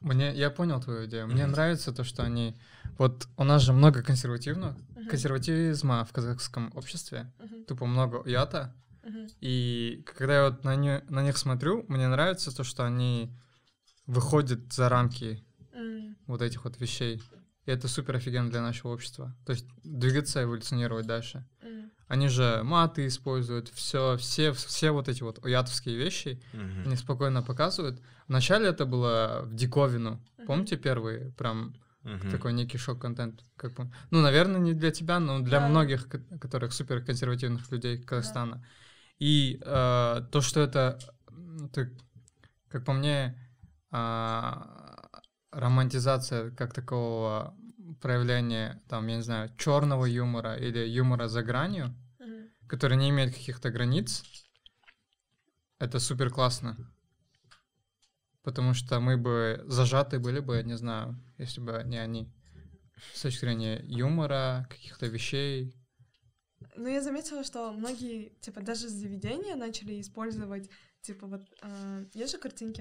[0.01, 1.27] Мне, я понял твою идею.
[1.27, 1.53] Мне Мгм.
[1.53, 2.55] нравится то, что они...
[2.99, 7.33] Вот у нас же много консервативного, мгм, консерватизма в казахском обществе.
[7.39, 8.77] мгм, Тупо много ята.
[9.03, 13.33] мгм, И когда я вот на, не- на них смотрю, мне нравится то, что они
[14.07, 17.23] выходят за рамки м, вот этих вот вещей.
[17.69, 19.37] И это супер офигенно для нашего общества.
[19.45, 21.45] То есть двигаться, эволюционировать дальше.
[21.61, 26.85] м, Они же маты используют, все, все, все вот эти вот ятовские вещи, Мгм.
[26.87, 28.01] они спокойно показывают.
[28.27, 30.13] Вначале это было в диковину.
[30.39, 30.47] Мгм.
[30.47, 31.31] Помните первые?
[31.33, 32.31] Прям Мгм.
[32.31, 33.45] такой некий шок-контент.
[33.57, 33.93] Как бы.
[34.11, 35.69] Ну, наверное, не для тебя, но для Да.
[35.69, 38.65] многих, ко- которых супер консервативных людей Казахстана.
[39.19, 40.99] И э, то, что это,
[41.75, 41.95] ты-
[42.71, 43.37] как по мне,
[43.91, 44.88] а,
[45.51, 47.57] романтизация как такого
[48.01, 52.51] проявления, там, я не знаю, черного юмора или юмора за гранью, мгм.
[52.67, 54.23] который не имеет каких-то границ,
[55.79, 56.77] это супер классно.
[58.43, 62.33] Потому что мы бы зажаты были бы, я не знаю, если бы не они.
[63.15, 65.75] С точки зрения юмора, каких-то вещей.
[66.77, 70.69] Ну, я заметила, что многие, типа, даже заведения начали использовать,
[71.03, 72.81] типа, вот, а, есть же картинки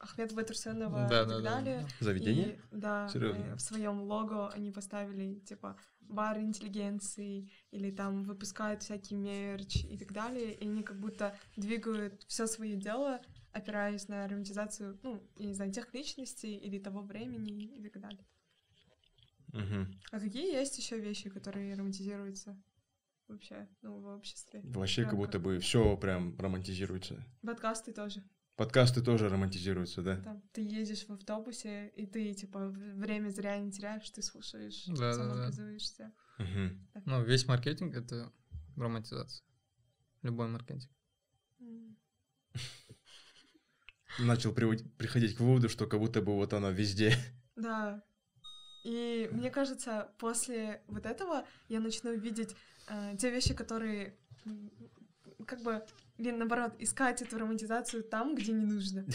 [0.00, 1.42] об- Ахмеда Байтурсенова и Да, так да, да.
[1.56, 1.86] далее.
[2.00, 2.54] Заведение?
[2.54, 3.56] И, да, Серьезно?
[3.56, 10.12] в своем лого они поставили, типа, бар интеллигенции или там выпускают всякий мерч и так
[10.12, 13.20] далее, и они как будто двигают все свое дело,
[13.52, 18.24] опираясь на романтизацию, ну, я не знаю, тех личностей или того времени и так далее.
[19.52, 20.00] Мгм.
[20.12, 22.56] А какие есть еще вещи, которые романтизируются
[23.28, 24.60] вообще, ну, в обществе?
[24.64, 27.24] Вообще как будто бы все прям романтизируется.
[27.42, 28.22] Подкасты тоже.
[28.60, 30.20] Подкасты тоже романтизируются, да?
[30.20, 35.14] Там, ты едешь в автобусе, и ты, типа, время зря не теряешь, ты слушаешь, Да-да-да.
[35.14, 36.12] самообразуешься.
[36.36, 36.86] Мгм.
[37.06, 38.30] Ну, весь маркетинг— это
[38.76, 39.46] романтизация.
[40.20, 40.92] Любой маркетинг.
[44.18, 47.14] Начал приходить к выводу, что как будто бы вот она везде.
[47.56, 48.04] Да.
[48.84, 52.54] И мне кажется, после вот этого я начну видеть
[52.88, 54.18] э, те вещи, которые
[55.46, 55.82] как бы,
[56.20, 59.06] или наоборот, искать эту романтизацию там, где не нужно.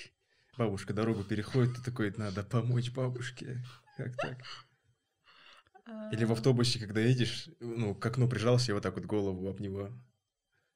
[0.56, 3.62] Бабушка дорогу переходит, ты такой, надо помочь бабушке.
[3.98, 4.38] Как так?
[6.12, 9.46] Или в А, автобусе, когда едешь, ну, к окну прижался и вот так вот голову
[9.46, 9.90] об него.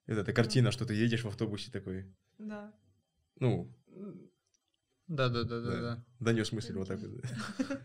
[0.06, 2.70] Вот эта картина, что ты едешь в автобусе такой, Да.
[3.40, 3.72] ну,
[5.06, 6.04] Да-да-да-да-да.
[6.20, 7.24] донес мысль вот так вот.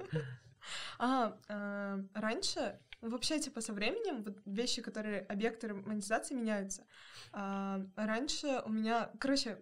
[0.99, 2.79] А, а, раньше,
[3.09, 6.85] вообще, типа, со временем вот вещи, которые, объекты романтизации меняются.
[7.31, 9.61] А, раньше у меня, короче,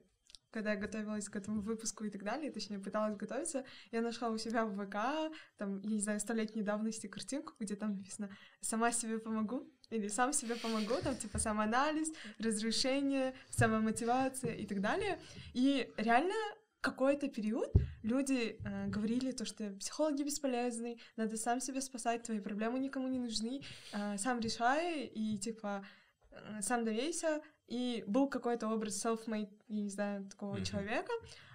[0.52, 4.38] когда я готовилась к этому выпуску и так далее, точнее, пыталась готовиться, я нашла у
[4.38, 8.30] себя в ВК, там, я не знаю, столетней давности картинку, где там написано
[8.60, 15.20] «Сама себе помогу», или «Сам себе помогу», там, типа, самоанализ, разрешение, самомотивация и так далее.
[15.54, 16.36] И реально
[16.82, 17.72] какой-то период
[18.04, 23.20] люди э, говорили то, что психологи бесполезны, надо сам себя спасать, твои проблемы никому не
[23.20, 23.62] нужны,
[23.94, 25.86] э, сам решай и типа
[26.32, 27.42] э, сам доверься.
[27.68, 30.66] И был какой-то образ self-made, я не знаю, такого Мгм.
[30.66, 31.14] человека.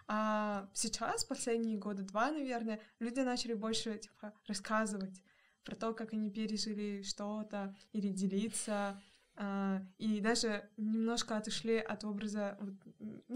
[0.08, 5.20] А сейчас, последние года два, наверное, люди начали больше типа рассказывать
[5.64, 9.02] про то, как они пережили что-то, или делиться.
[9.38, 12.72] а, и даже немножко отошли от образа, вот,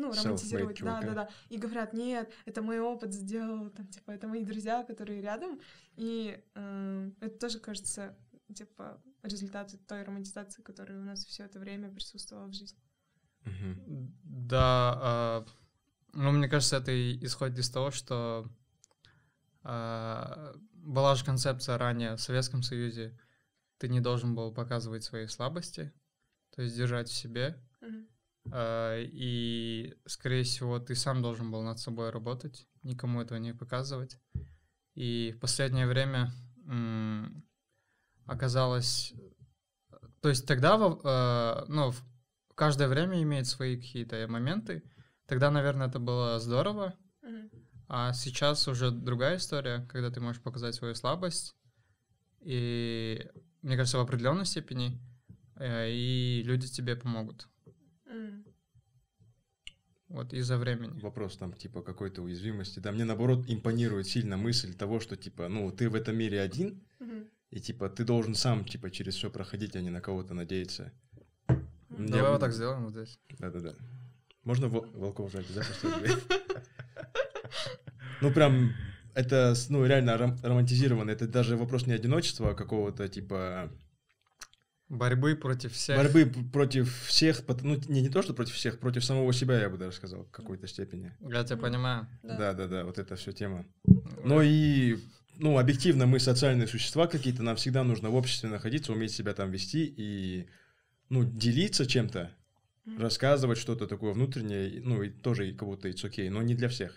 [0.01, 0.81] ну, романтизировать.
[0.83, 1.29] Да, да, да.
[1.49, 5.61] И говорят, нет, это мой опыт сделал, там, типа, это мои друзья, которые рядом.
[5.97, 8.17] И э, это тоже, кажется,
[8.55, 12.79] типа, результаты той романтизации, которая у нас все это время присутствовала в жизни.
[14.23, 15.47] Да, а,
[16.13, 18.47] ну, мне кажется, это и исходит из того, что
[19.63, 23.19] а, была же концепция ранее в Советском Союзе,
[23.79, 25.93] ты не должен был показывать свои слабости,
[26.55, 27.59] то есть держать в себе,
[28.53, 34.19] и, скорее всего, ты сам должен был над собой работать, никому этого не показывать.
[34.95, 36.33] И в последнее время
[38.27, 39.13] оказалось...
[40.21, 41.93] То есть тогда, э, ну,
[42.55, 44.83] каждое время имеет свои какие-то моменты.
[45.27, 47.51] Тогда, наверное, это было здорово, Мгм.
[47.89, 51.57] а сейчас уже другая история, когда ты можешь показать свою слабость.
[52.41, 53.27] И
[53.63, 55.01] мне кажется, в определенной степени
[55.57, 57.49] э, и люди тебе помогут.
[60.11, 61.01] Вот из-за времени.
[61.01, 62.81] Вопрос там типа какой-то уязвимости.
[62.81, 66.83] Да, мне наоборот импонирует сильно мысль того, что типа, ну, ты в этом мире один,
[67.51, 70.93] и типа ты должен сам типа через все проходить, а не на кого-то надеяться.
[71.49, 71.57] Я
[72.07, 73.19] Давай бы- вот так сделаем вот здесь.
[73.39, 73.75] Да-да-да.
[74.45, 75.63] Можно вол- волков жать, да?
[78.21, 78.75] Ну, прям,
[79.15, 81.11] это, ну, реально ром- романтизировано.
[81.11, 83.71] Это даже вопрос не одиночества, а какого-то, типа,
[84.91, 85.97] Борьбы против всех.
[85.97, 89.79] борьбы против всех, ну, не, не то, что против всех, против самого себя, я бы
[89.79, 91.13] даже сказал, в какой-то степени.
[91.21, 92.09] Я тебя понимаю.
[92.25, 92.37] Да.
[92.37, 93.65] Да-да-да, вот эта все тема.
[94.25, 94.99] Но и,
[95.37, 99.53] ну, объективно, мы социальные существа какие-то, нам всегда нужно в обществе находиться, уметь себя там
[99.53, 100.49] вести и,
[101.09, 102.33] ну, делиться чем-то,
[102.99, 106.93] рассказывать что-то такое внутреннее, ну, и тоже и кого-то it's окей, но не для всех.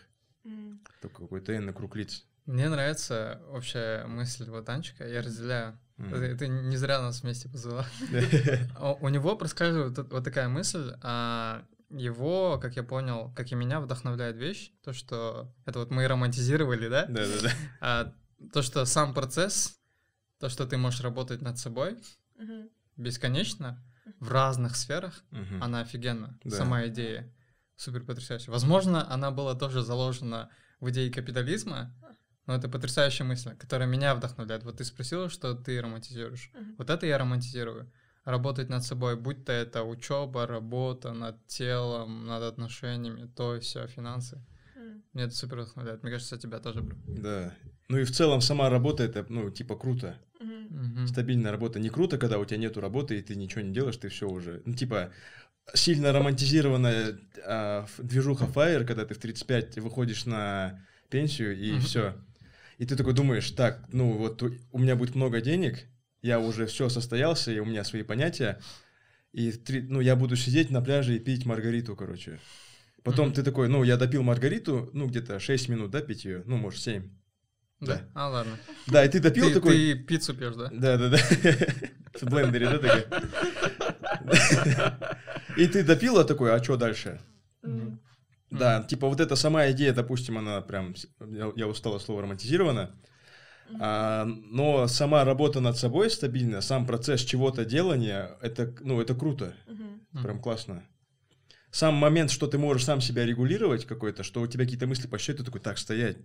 [1.00, 2.26] Только какой-то N круг лиц.
[2.48, 5.78] Мне нравится общая мысль вот Анчика, я разделяю.
[5.98, 6.10] М.
[6.10, 7.86] Ты, ты не зря нас вместе позвала.
[8.76, 13.56] А У него проскальзывает вот- вот такая мысль, а его, как я понял, как и
[13.56, 17.06] меня, вдохновляет вещь, то, что это вот мы романтизировали, да?
[17.06, 17.52] Да-да-да.
[17.82, 18.14] А
[18.52, 19.78] то, что сам процесс,
[20.40, 21.98] то, что ты можешь работать над собой
[22.98, 23.84] бесконечно
[24.20, 25.24] в разных сферах,
[25.62, 26.40] она офигенна.
[26.44, 26.56] Да.
[26.58, 27.32] Сама идея
[27.76, 28.52] супер потрясающая.
[28.52, 31.94] Возможно, она была тоже заложена в идее капитализма,
[32.46, 34.64] но это потрясающая мысль, которая меня вдохновляет.
[34.64, 36.52] Вот ты спросила, что ты романтизируешь.
[36.54, 36.76] Мгм.
[36.78, 37.92] Вот это я романтизирую.
[38.26, 44.42] Работать над собой, будь то это учеба, работа над телом, над отношениями, то все, финансы.
[44.76, 45.04] М.
[45.14, 46.04] Мне это супер вдохновляет.
[46.04, 46.84] Мне кажется, тебя тоже.
[47.08, 47.54] Да.
[47.90, 50.18] Ну и в целом сама работа, это, ну, типа, круто.
[50.40, 51.08] Мгм.
[51.08, 51.80] Стабильная работа.
[51.80, 54.62] Не круто, когда у тебя нету работы, и ты ничего не делаешь, ты все уже.
[54.66, 55.12] Ну, типа,
[55.74, 62.16] сильно романтизированная а, движуха Fire, когда ты в 35 выходишь на пенсию, и все.
[62.78, 65.86] И ты такой думаешь, так, ну вот у меня будет много денег,
[66.22, 68.60] я уже все состоялся, и у меня свои понятия,
[69.32, 72.40] и три, ну, я буду сидеть на пляже и пить маргариту, короче.
[73.04, 73.36] Потом Мгм.
[73.36, 76.82] ты такой, ну, я допил маргариту, ну, где-то 6 минут, да, пить ее, ну, может,
[76.82, 77.10] 7.
[77.82, 77.96] Да?
[77.96, 78.10] Да.
[78.14, 78.58] А, ладно.
[78.88, 79.74] Да, и ты допил Ты, такой...
[79.74, 80.70] ты пиццу пьешь, да?
[80.72, 81.18] Да, да, да.
[82.22, 83.06] В блендере, да, такой?
[85.64, 87.20] И ты допил, а такой, а что дальше?
[88.60, 92.96] Да, типа вот эта сама идея, допустим, она прям, я, я устал от слова романтизирована,
[93.80, 99.56] а, но сама работа над собой стабильно, сам процесс чего-то делания, это, ну, это круто.
[100.14, 100.24] Мгм.
[100.24, 100.84] прям классно.
[101.72, 105.18] Сам момент, что ты можешь сам себя регулировать какой-то, что у тебя какие-то мысли по
[105.18, 106.18] счету, такой, так, стоять,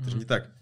[0.00, 0.52] это же не так.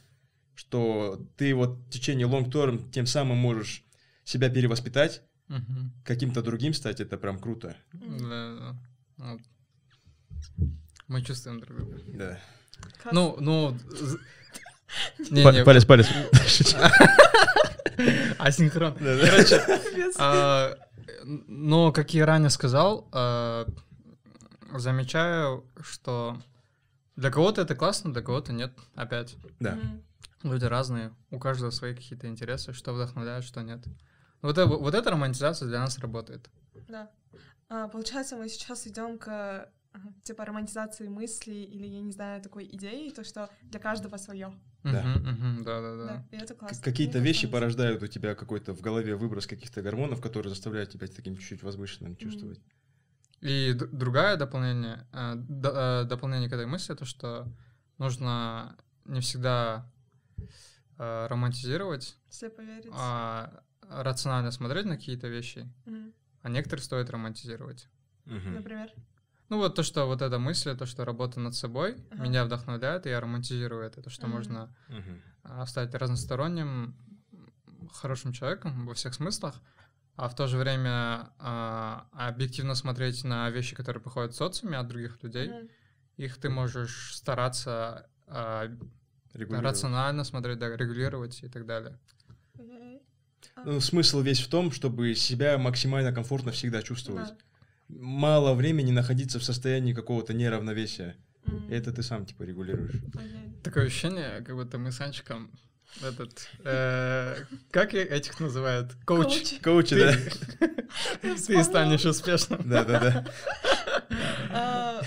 [0.54, 3.84] Что ты вот в течение long term тем самым можешь
[4.24, 5.92] себя перевоспитать, Мгм.
[6.04, 7.76] каким-то другим стать, это прям круто.
[7.92, 8.78] Да,
[9.18, 9.38] да.
[11.14, 12.00] Мы чувствуем друг друга.
[12.08, 12.40] Да.
[13.00, 13.78] Как- Ну, ну...
[15.30, 15.84] не, палец.
[18.38, 18.94] асинхрон.
[18.94, 19.64] Короче,
[20.18, 20.76] а,
[21.22, 23.64] но, как я ранее сказал, а,
[24.72, 26.36] замечаю, что
[27.14, 28.72] для кого-то это классно, для кого-то нет.
[28.96, 29.78] Опять, Да.
[30.42, 33.84] Люди разные, у каждого свои какие-то интересы, что вдохновляет, что нет.
[34.42, 36.50] Вот, это, вот эта романтизация для нас работает.
[36.88, 37.08] Да.
[37.68, 39.68] А, получается, мы сейчас идем к
[40.22, 44.52] типа романтизации мыслей или, я не знаю, такой идеи, то, что для каждого свое.
[44.82, 45.02] Да.
[45.64, 46.06] Да, да, Да.
[46.06, 46.26] да.
[46.36, 46.82] и это К- классно.
[46.82, 51.06] Какие-то Мне вещи порождают у тебя какой-то в голове выброс каких-то гормонов, которые заставляют тебя
[51.06, 52.60] таким чуть-чуть возвышенным чувствовать.
[53.40, 57.46] И д- другое дополнение, э, д- э, дополнение к этой мысли, то, что
[57.98, 59.90] нужно не всегда
[60.98, 62.90] э, романтизировать, Слепо верить.
[62.94, 65.68] а рационально смотреть на какие-то вещи,
[66.42, 67.88] а некоторые стоит романтизировать.
[68.26, 68.90] Например.
[69.54, 72.24] Ну вот то, что вот эта мысль, то, что работа над собой Ага.
[72.24, 74.36] меня вдохновляет, и я романтизирую это, то, что Мгм.
[74.36, 74.74] можно
[75.44, 76.96] а, стать разносторонним,
[77.92, 79.62] хорошим человеком во всех смыслах,
[80.16, 84.88] а в то же время а, объективно смотреть на вещи, которые приходят в социуме от
[84.88, 85.50] других людей.
[85.50, 85.68] Мгм.
[86.16, 88.68] Их ты можешь стараться а,
[89.34, 91.96] рационально смотреть, да, регулировать и так далее.
[93.54, 97.28] А, Ну, смысл весь в том, чтобы себя максимально комфортно всегда чувствовать.
[97.28, 97.36] да.
[97.88, 101.16] Мало времени находиться в состоянии какого-то неравновесия.
[101.44, 101.70] Мгм.
[101.70, 102.94] И это ты сам типа регулируешь.
[103.62, 105.50] Такое ощущение, как будто мы с Анчиком
[106.02, 106.48] этот...
[106.64, 107.36] э,
[107.70, 108.94] как этих называют?
[109.04, 109.26] Коуч.
[109.26, 109.60] Коуч.
[109.62, 110.30] Коучи, Ты-
[110.60, 110.68] да?
[111.36, 112.68] Ты станешь успешным.
[112.68, 113.24] Да, да, да.
[114.50, 115.02] А,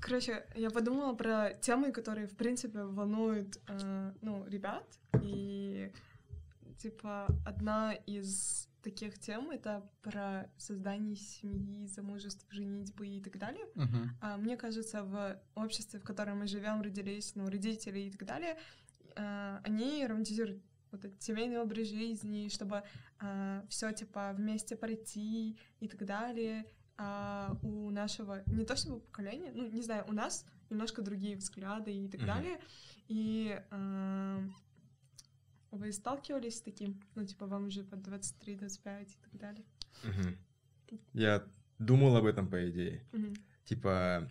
[0.00, 4.84] Короче, я подумала про темы, которые, в принципе, волнуют, э, ну, ребят.
[5.22, 5.90] И,
[6.78, 13.66] типа, одна из таких тем— это про создание семьи, замужество, женитьбы и так далее.
[13.74, 14.10] Мгм.
[14.20, 18.56] А, Мне кажется, в обществе, в котором мы живем, родились, ну, родители и так далее,
[19.16, 22.82] а, они романтизируют вот этот семейный образ жизни, чтобы
[23.68, 26.64] все типа вместе пройти и так далее.
[26.96, 31.92] А у нашего не то чтобы поколения, ну не знаю, у нас немножко другие взгляды
[31.94, 32.26] и так Мгм.
[32.26, 32.60] далее.
[33.08, 34.42] И а,
[35.70, 39.64] вы сталкивались с таким, ну типа вам уже по 23-25 и так далее.
[40.04, 40.38] Мгм.
[41.12, 41.44] Я
[41.78, 43.04] думал об этом, по идее.
[43.12, 43.34] Мгм.
[43.64, 44.30] Типа,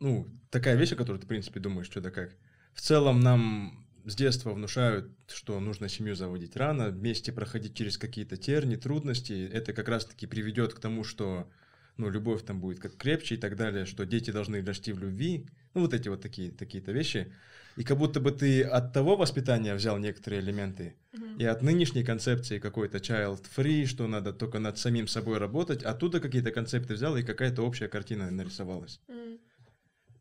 [0.00, 2.36] ну, такая вещь, о которой ты, в принципе, думаешь, что да как.
[2.74, 8.36] В целом нам с детства внушают, что нужно семью заводить рано, вместе проходить через какие-то
[8.36, 9.48] терни, трудности.
[9.50, 11.50] Это как раз-таки приведет к тому, что
[11.96, 15.46] ну, любовь там будет как крепче и так далее, что дети должны расти в любви.
[15.74, 17.32] Ну, вот эти вот такие, такие-то вещи.
[17.76, 21.38] И как будто бы ты от того воспитания взял некоторые элементы, Мгм.
[21.38, 26.52] и от нынешней концепции какой-то child-free, что надо только над самим собой работать, оттуда какие-то
[26.52, 29.00] концепты взял, и какая-то общая картина нарисовалась.
[29.08, 29.38] М.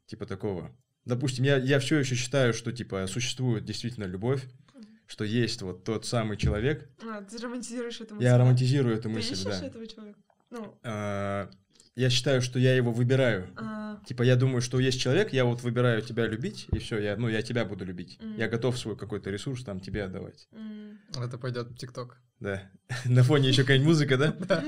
[0.07, 0.76] Типа такого.
[1.05, 4.47] Допустим, я, я все еще считаю, что типа существует действительно любовь,
[5.05, 6.89] что есть вот тот самый человек.
[7.03, 9.65] А, ты романтизируешь эту мысль, Я романтизирую эту Ты мысль, да.
[9.67, 10.19] этого человека?
[10.49, 11.49] Ну, А,
[11.95, 13.49] я считаю, что я его выбираю.
[13.57, 17.15] а, Типа я думаю, что есть человек, я вот выбираю тебя любить, и все, я,
[17.15, 18.17] ну, я тебя буду любить.
[18.21, 18.35] Мгм.
[18.37, 20.47] Я готов свой какой-то ресурс там тебе отдавать.
[20.51, 22.17] м, Это пойдет в ТикТок.
[22.39, 22.61] Да.
[23.05, 24.63] На фоне еще какая-нибудь музыка, да?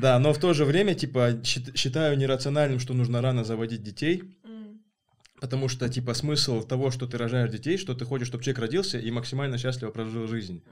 [0.00, 4.22] Да, но в то же время, типа, счит- считаю нерациональным, что нужно рано заводить детей,
[5.40, 8.98] потому что, типа, смысл того, что ты рожаешь детей, что ты хочешь, чтобы человек родился
[8.98, 10.62] и максимально счастливо прожил жизнь.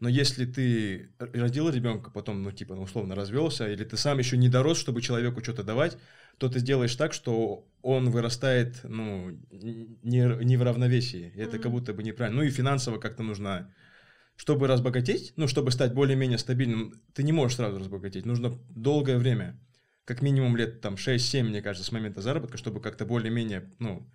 [0.00, 4.36] Но если ты родил ребенка, потом, ну, типа, ну, условно развелся, или ты сам еще
[4.38, 5.98] не дорос, чтобы человеку что-то давать,
[6.38, 11.32] то ты сделаешь так, что он вырастает, ну, не, не в равновесии.
[11.34, 11.62] И это Мгм.
[11.62, 12.40] как будто бы неправильно.
[12.40, 13.72] Ну и финансово как-то нужно
[14.36, 18.24] чтобы разбогатеть, ну, чтобы стать более-менее стабильным, ты не можешь сразу разбогатеть.
[18.24, 19.60] Нужно долгое время.
[20.06, 24.10] Как минимум лет там 6-7, мне кажется, с момента заработка, чтобы как-то более-менее, ну,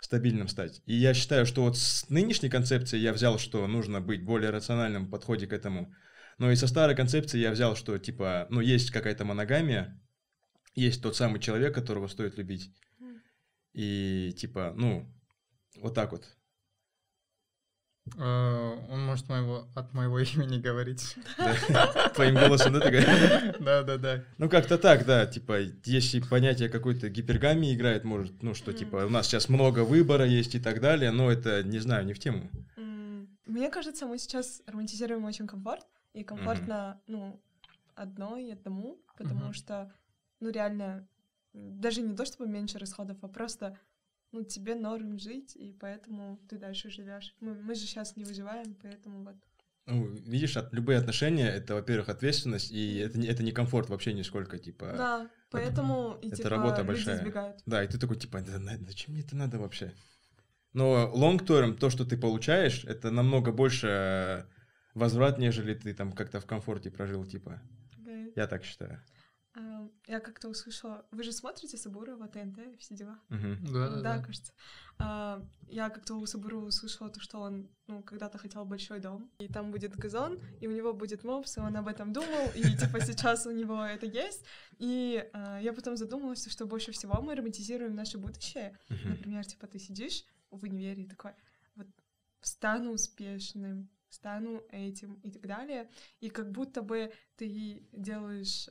[0.00, 0.82] стабильным стать.
[0.86, 5.06] И я считаю, что вот с нынешней концепцией я взял, что нужно быть более рациональным
[5.06, 5.94] в подходе к этому.
[6.38, 10.00] Но и со старой концепции я взял, что типа, ну, есть какая-то моногамия,
[10.74, 12.72] есть тот самый человек, которого стоит любить.
[13.72, 15.12] И типа, ну,
[15.76, 16.37] вот так вот.
[18.16, 21.16] Э, Он может моего, от моего имени говорить.
[22.14, 23.54] Твоим голосом, да, ты говоришь?
[23.60, 24.24] Да, да, да.
[24.38, 29.10] Ну, как-то так, да, типа, если понятие какой-то гипергамии играет, может, ну, что, типа, у
[29.10, 32.48] нас сейчас много выбора есть и так далее, но это, не знаю, не в тему.
[33.44, 37.40] Мне кажется, мы сейчас романтизируем очень комфорт, и комфортно, ну,
[37.94, 39.92] одной и одному, потому что,
[40.40, 41.08] ну, реально,
[41.52, 43.78] даже не то чтобы меньше расходов, а просто,
[44.32, 47.34] ну, тебе норм жить, и поэтому ты дальше живешь.
[47.40, 49.36] Мы, мы же сейчас не выживаем, поэтому вот.
[49.86, 54.12] Ну, видишь, от, любые отношения это, во-первых, ответственность, и это, не- это не комфорт вообще
[54.12, 54.94] нисколько, типа.
[54.96, 57.18] Да, поэтому и это типа работа люди большая.
[57.18, 57.62] избегают.
[57.64, 59.94] Да, и ты такой, типа, «Да зачем мне это надо вообще?
[60.74, 64.44] Но long term, то, что ты получаешь, это намного больше э,
[64.94, 67.62] возврат, нежели ты там как-то в комфорте прожил, типа.
[68.02, 68.32] Окей.
[68.36, 69.02] Я так считаю.
[70.06, 71.04] Я как-то услышала...
[71.10, 73.18] Вы же смотрите Сабурова, ТНТ, все дела?
[73.28, 74.22] Да, да, да.
[74.22, 74.52] кажется.
[74.98, 79.48] А, я как-то у Сабурова услышала то, что он ну, когда-то хотел большой дом, и
[79.48, 83.00] там будет газон, и у него будет мопс, и он об этом думал, и типа
[83.00, 84.44] сейчас у него это есть.
[84.78, 88.78] И а, я потом задумалась, что больше всего мы романтизируем наше будущее.
[88.88, 91.32] Например, типа ты сидишь в универе и такой,
[91.76, 91.86] вот
[92.40, 95.90] стану успешным, стану этим и так далее.
[96.20, 98.68] И как будто бы ты делаешь...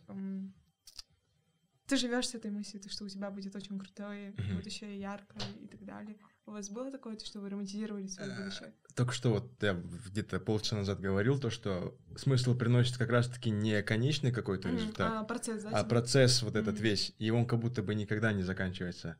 [1.88, 4.58] ты живешь с этой мыслью, то, что у тебя будет очень крутое Мгм.
[4.58, 6.18] будущее, яркое и так далее.
[6.46, 8.74] У вас было такое, то, что вы романтизировали свое Э, будущее?
[8.96, 13.82] Только что вот я где-то полчаса назад говорил то, что смысл приносит как раз-таки не
[13.84, 14.78] конечный какой-то Мгм.
[14.78, 15.70] результат, А процесс, да?
[15.70, 15.90] а типа?
[15.90, 16.84] процесс вот этот Мгм.
[16.84, 19.16] весь, и он как будто бы никогда не заканчивается.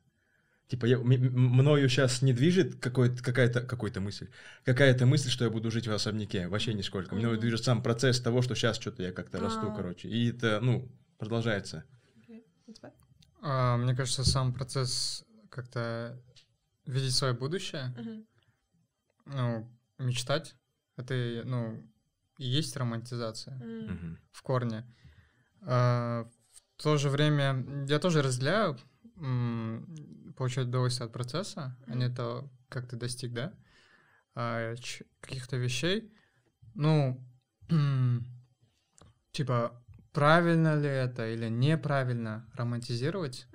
[0.68, 4.28] Типа, я, мною сейчас не движет какой-то, какая-то, какой-то мысль,
[4.64, 7.14] какая-то мысль, что я буду жить в особняке, вообще нисколько.
[7.14, 7.40] Мною Мгм.
[7.40, 9.74] движет сам процесс того, что сейчас что-то я как-то расту, А.
[9.74, 10.08] короче.
[10.08, 11.84] И это, ну, продолжается.
[12.68, 12.92] У тебя?
[13.42, 16.20] А, Мне кажется, сам процесс как-то
[16.86, 18.26] видеть свое будущее, Мгм.
[19.26, 20.54] ну, мечтать,
[20.96, 21.14] это,
[21.44, 21.82] ну,
[22.38, 23.56] и есть романтизация.
[23.56, 24.18] Мгм.
[24.32, 24.84] в корне.
[25.62, 26.28] А,
[26.76, 28.78] в то же время я тоже разделяю
[29.16, 33.52] м, получать удовольствие от процесса, а не то, как ты достиг, да,
[34.36, 36.12] а, ч- каких-то вещей.
[36.74, 37.20] Ну,
[39.32, 39.72] типа,
[40.18, 43.46] правильно ли это или неправильно романтизировать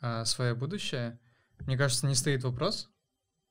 [0.00, 1.18] а, свое будущее,
[1.66, 2.90] мне кажется, не стоит вопрос.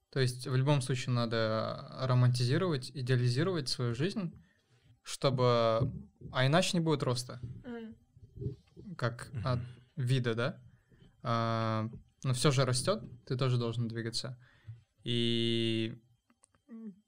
[0.09, 4.33] То есть в любом случае надо романтизировать, идеализировать свою жизнь,
[5.01, 5.91] чтобы...
[6.31, 8.95] А иначе не будет роста, Мгм.
[8.95, 9.59] как от
[9.97, 10.61] вида, да?
[11.23, 11.89] А,
[12.23, 14.39] но все же растет, ты тоже должен двигаться.
[15.03, 16.01] И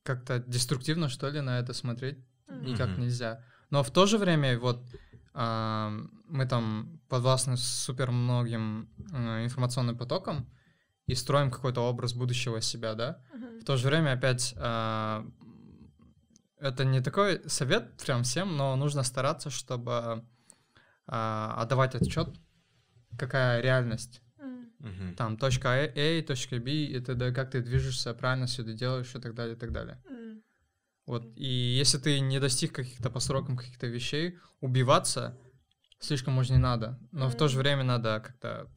[0.03, 2.17] как-то деструктивно, что ли, на это смотреть
[2.49, 3.03] никак Мгм.
[3.03, 3.45] нельзя.
[3.69, 4.85] Но в то же время вот
[5.35, 10.49] мы там подвластны супер многим а, информационным потокам
[11.07, 13.21] и строим какой-то образ будущего себя, да?
[13.33, 13.59] Мгм.
[13.59, 15.25] В то же время опять а,
[16.57, 20.23] это не такой совет прям всем, но нужно стараться, чтобы
[21.05, 22.29] а, отдавать отчет,
[23.17, 24.21] какая реальность.
[24.79, 25.15] Мгм.
[25.15, 29.13] Там точка А, A, точка B, и т.д., как ты движешься, правильно все это делаешь
[29.15, 30.01] и так далее, и так далее.
[31.05, 35.39] Вот, и если ты не достиг каких-то по срокам каких-то вещей, убиваться
[35.99, 36.99] слишком может не надо.
[37.11, 38.69] Но в то же время надо как-то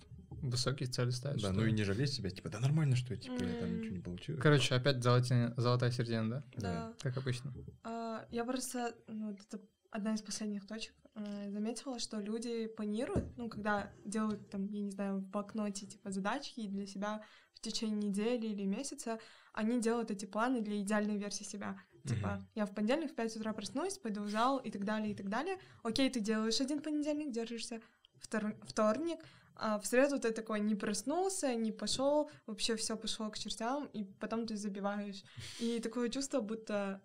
[0.42, 1.42] высокие цели ставить.
[1.42, 3.96] Да, ну и не жалеть себя, типа, да нормально, что я, типа, я там ничего
[3.96, 4.38] не получил.
[4.38, 6.44] Короче, опять золотая, золотая середина, да?
[6.56, 6.94] Да.
[7.00, 7.52] Как обычно.
[7.82, 9.60] А, Я просто, ну, вот это
[9.90, 14.90] одна из последних точек, э, заметила, что люди планируют, ну, когда делают, там, я не
[14.90, 17.22] знаю, в блокноте, типа, задачки для себя
[17.54, 19.18] в течение недели или месяца,
[19.52, 21.80] они делают эти планы для идеальной версии себя.
[22.08, 22.48] Типа, Мгм.
[22.54, 25.28] я в понедельник в 5 утра проснусь, пойду в зал и так далее, и так
[25.28, 25.58] далее.
[25.82, 27.80] Окей, ты делаешь один понедельник, держишься
[28.20, 29.18] втор- вторник,
[29.54, 34.04] а в среду ты такой не проснулся, не пошел, вообще все пошло к чертям, и
[34.04, 35.22] потом ты забиваешь.
[35.60, 37.00] И такое чувство, будто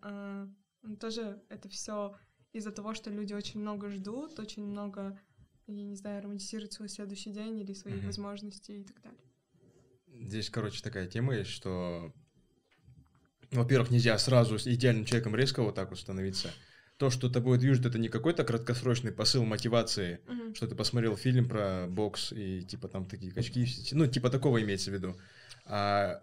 [0.84, 2.16] ну, тоже это все
[2.54, 5.20] из-за того, что люди очень много ждут, очень много,
[5.68, 8.06] я не знаю, романтизируют свой следующий день или свои Мгм.
[8.06, 9.20] возможности и так далее.
[10.08, 12.14] Здесь, короче, такая тема есть, что,
[13.54, 16.52] во-первых, нельзя сразу с идеальным человеком резко вот так вот становиться.
[16.98, 20.56] То, что тобой движет, это не какой-то краткосрочный посыл мотивации, Мгм.
[20.56, 24.92] что ты посмотрел фильм про бокс и типа там такие качки, ну типа такого имеется
[24.92, 25.20] в виду.
[25.66, 26.22] А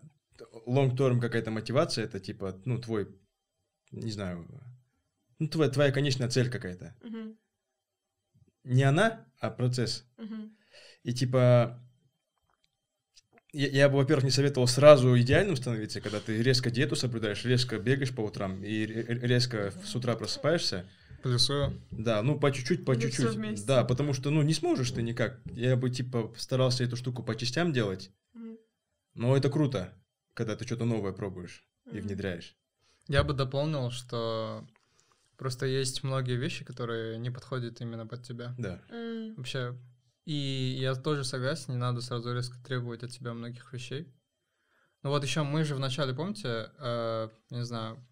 [0.67, 3.09] long-term какая-то мотивация, это типа, ну твой,
[3.91, 4.47] не знаю,
[5.39, 6.95] ну твоя, твоя конечная цель какая-то.
[7.03, 7.37] Мгм.
[8.65, 10.05] Не она, а процесс.
[10.19, 10.57] Мгм.
[11.03, 11.83] И типа
[13.53, 17.79] я, я бы, во-первых, не советовал сразу идеальным становиться, когда ты резко диету соблюдаешь, резко
[17.79, 20.87] бегаешь по утрам и ре- резко с утра просыпаешься.
[21.23, 21.81] Плюсую.
[21.91, 23.67] Да, ну по чуть-чуть, по чуть-чуть.
[23.67, 25.41] Да, потому что, ну, не сможешь ты никак.
[25.53, 28.57] Я бы, типа, старался эту штуку по частям делать, Мгм.
[29.15, 29.93] но это круто,
[30.35, 32.01] когда ты что-то новое пробуешь и Мгм.
[32.09, 32.57] внедряешь.
[33.09, 34.67] Я бы дополнил, что
[35.37, 38.55] просто есть многие вещи, которые не подходят именно под тебя.
[38.57, 38.81] Да.
[38.91, 39.75] М, Вообще,
[40.33, 44.13] и я тоже согласен, не надо сразу резко требовать от себя многих вещей.
[45.03, 48.07] Ну вот еще мы же вначале, помните, э, не знаю,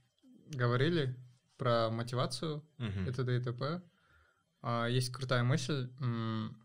[0.51, 1.17] говорили
[1.59, 3.07] про мотивацию Мгм.
[3.09, 3.37] и т.д.
[3.37, 3.83] и т.п.
[4.63, 5.91] А, Есть крутая мысль.
[6.01, 6.57] м,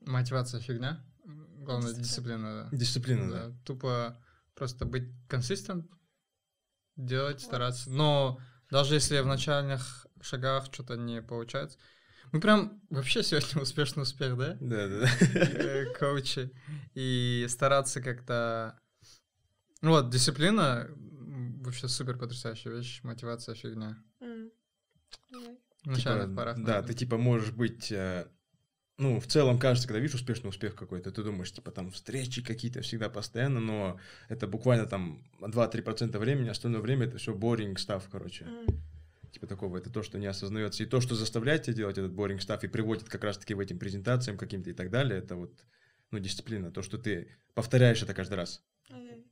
[0.00, 1.02] Мотивация фигня.
[1.24, 2.68] Главное, Дисциплина.
[2.68, 2.68] дисциплина.
[2.70, 2.76] да.
[2.76, 3.48] Дисциплина, да.
[3.48, 4.22] Да, Тупо
[4.54, 5.86] просто быть консистент,
[6.96, 7.90] делать, стараться.
[7.90, 8.38] Но
[8.70, 11.78] даже если в начальных шагах что-то не получается.
[12.32, 14.56] Мы прям вообще сегодня успешный успех, да?
[14.60, 15.84] Да, да, да.
[15.98, 16.50] Коучи.
[16.94, 18.78] И стараться как-то...
[19.82, 20.88] Ну вот, дисциплина
[21.60, 23.96] вообще супер потрясающая вещь, мотивация фигня.
[25.84, 26.62] В начальных Типа, порах.
[26.62, 28.26] Да, ты типа можешь быть, э,
[28.98, 32.82] ну, в целом кажется, когда видишь успешный успех какой-то, ты думаешь, типа там встречи какие-то
[32.82, 38.44] всегда постоянно, но это буквально там 2-3% времени, остальное время это все boring stuff, короче.
[38.44, 38.66] М.
[39.32, 40.82] Типа такого, это то, что не осознается.
[40.82, 43.78] И то, что заставляет тебя делать этот boring stuff и приводит как раз-таки в этим
[43.78, 45.52] презентациям каким-то и так далее, это вот,
[46.10, 48.64] ну, дисциплина, то, что ты повторяешь это каждый раз.
[48.90, 49.24] Ай-яй.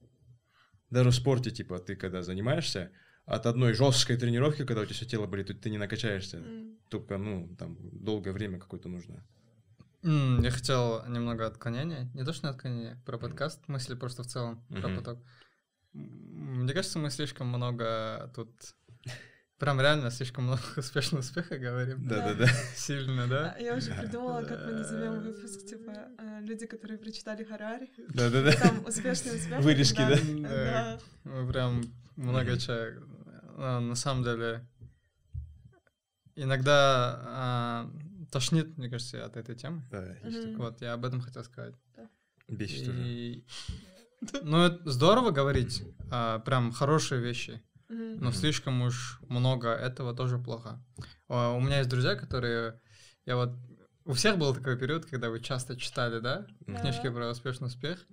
[0.90, 2.92] Даже в спорте, типа, ты когда занимаешься,
[3.26, 6.38] от одной жесткой тренировки, когда у тебя все тело болит, ты не накачаешься.
[6.38, 6.78] М.
[6.88, 9.22] Только, ну, там, долгое время какое-то нужно.
[10.02, 12.10] М, Я хотел немного отклонения.
[12.14, 14.96] Не то, что не отклонение, про подкаст, мысли просто в целом, про Мгм.
[14.96, 15.18] поток.
[15.92, 18.50] Мне кажется, мы слишком много тут...
[19.58, 22.06] Прям реально слишком много успешного успеха говорим.
[22.06, 22.46] Да-да-да.
[22.76, 23.54] Сильно, да?
[23.56, 27.90] А Я уже придумала, как мы назовем выпуск, типа, э, люди, которые прочитали Харари.
[28.08, 28.52] Да-да-да.
[28.52, 29.58] Там успешный успех.
[29.60, 30.16] Вырежки, да?
[30.48, 30.48] да?
[30.48, 30.98] Да.
[31.24, 31.82] Мы прям
[32.16, 32.58] много Мгм.
[32.58, 32.76] чего...
[33.56, 34.64] а, На самом деле...
[36.36, 37.90] Иногда а,
[38.30, 39.82] тошнит, мне кажется, от этой темы.
[39.90, 40.16] Да.
[40.56, 41.74] Вот, я об этом хотел сказать.
[42.46, 42.88] Бесит.
[42.88, 43.44] И-
[44.42, 47.60] Ну, это здорово говорить, а, прям хорошие вещи.
[48.18, 48.32] Но Мгм.
[48.32, 50.82] слишком уж много этого тоже плохо.
[51.28, 52.80] А, У меня есть друзья, которые...
[53.26, 53.50] Я вот...
[54.04, 56.78] У всех был такой период, когда вы часто читали, да, Да.
[56.80, 58.06] книжки про успешный успех.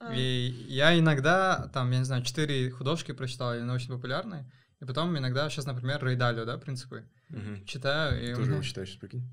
[0.00, 5.16] А, И я иногда, там, я не знаю, четыре художки прочитал, или научно-популярные, и потом
[5.16, 7.64] иногда, сейчас, например, Рейдалио, да, принципы, Мгм.
[7.66, 9.28] читаю, и Тоже его читаешь, прикинь?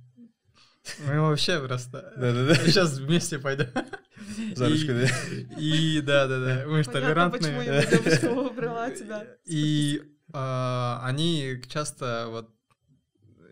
[1.07, 2.13] Мы вообще просто...
[2.17, 2.55] Да-да-да.
[2.55, 3.67] Сейчас вместе пойдем.
[4.55, 5.07] За ручку, да?
[5.57, 7.65] И да-да-да, мы же почему толерантные.
[7.65, 9.25] его девушка выбрала тебя.
[9.45, 10.01] И
[10.33, 12.49] а, они часто вот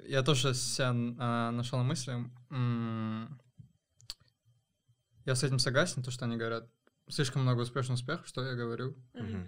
[0.05, 0.93] я тоже себя
[1.51, 2.13] нашел на мысли.
[5.25, 6.69] Я с этим согласен, то, что они говорят.
[7.09, 8.95] Слишком много успешных успехов, что я говорю.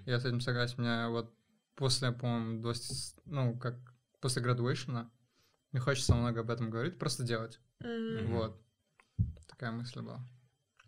[0.06, 0.82] Я с этим согласен.
[0.82, 1.34] Меня вот
[1.76, 3.76] после, по-моему, 20, ну, как
[4.22, 5.12] после градуэйшена,
[5.72, 7.60] мне хочется много об этом говорить, просто делать.
[7.80, 8.28] Мгм.
[8.28, 8.62] Вот.
[9.48, 10.28] Такая мысль была.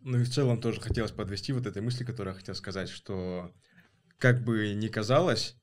[0.00, 3.52] Ну и в целом тоже хотелось подвести вот этой мысли, которую я хотел сказать, что
[4.18, 5.56] как бы ни казалось,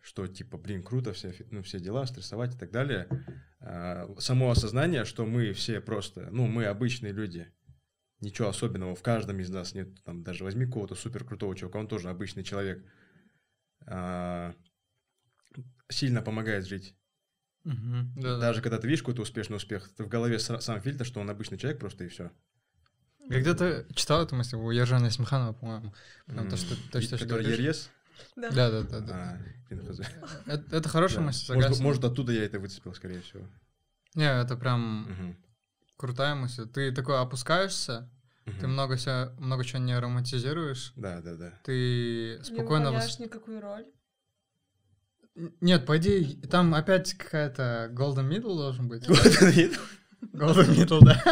[0.00, 3.08] что типа, блин, круто, все, ну, все дела, стрессовать и так далее,
[3.60, 7.50] а, само осознание, что мы все просто, ну, мы обычные люди,
[8.20, 11.88] ничего особенного в каждом из нас нет, там, даже возьми какого-то супер крутого чувака, он
[11.88, 12.84] тоже обычный человек,
[13.86, 14.54] а,
[15.88, 16.94] сильно помогает жить.
[17.64, 18.38] Да-да.
[18.38, 21.30] Даже когда ты видишь какой-то успешный успех, ты в голове са- сам фильтр, что он
[21.30, 22.30] обычный человек просто и все.
[23.30, 25.94] Я где-то читал эту мысль у Ержана Исмаханова, по-моему.
[26.26, 27.46] Прям то, что, то, что ты Который.
[27.46, 27.90] ЕРЕС?
[28.36, 28.50] Да.
[28.50, 29.40] Да, да, да, да.
[29.70, 30.50] А.
[30.50, 31.24] Это, это хорошая Да.
[31.26, 31.82] мысль, Может, согласен.
[31.82, 33.48] может, оттуда я это выцепил, скорее всего.
[34.14, 35.36] Не, это прям Мгм.
[35.96, 36.68] крутая мысль.
[36.68, 38.08] Ты такой опускаешься,
[38.44, 38.72] ты Мгм.
[38.72, 41.58] много, себя, много чего не романтизируешь, Да, да, да.
[41.64, 42.88] ты Не спокойно...
[42.88, 43.86] вос- выполняешь никакую роль.
[45.60, 49.08] Нет, по идее, там опять какая-то golden middle должен быть.
[50.32, 51.22] Golden middle, да.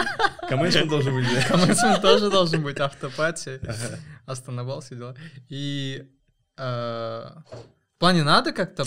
[0.49, 1.49] Комментшн должен быть, да?
[1.49, 3.99] Комментсмент тоже должен быть, автопати, Ага.
[4.27, 5.17] остановал все дела.
[5.49, 6.11] И
[6.59, 8.85] э, в плане надо как-то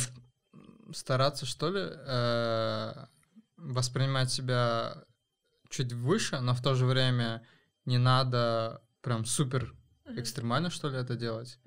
[0.93, 3.05] стараться, что ли, э,
[3.57, 5.03] воспринимать себя
[5.70, 7.41] чуть выше, но в то же время
[7.86, 9.74] не надо прям супер
[10.16, 11.57] экстремально, что ли, это делать.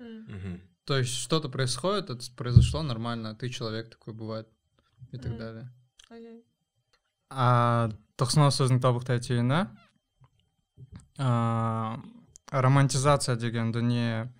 [0.89, 4.47] То есть что-то происходит, это произошло нормально, ты человек такой бывает
[5.11, 5.71] и так далее.
[7.29, 9.59] А тоқсанау сөздің табықтай түйіні
[11.19, 12.01] а,
[12.49, 14.33] романтизация деген дүние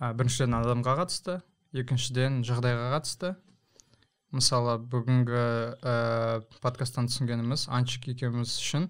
[0.00, 1.36] а, біріншіден адамға қатысты
[1.76, 3.36] екіншіден жағдайға қатысты.
[4.32, 5.44] Мысалы бүгінгі
[5.84, 8.88] ә, подкасттан түсінгеніміз анчик екеуміз үшін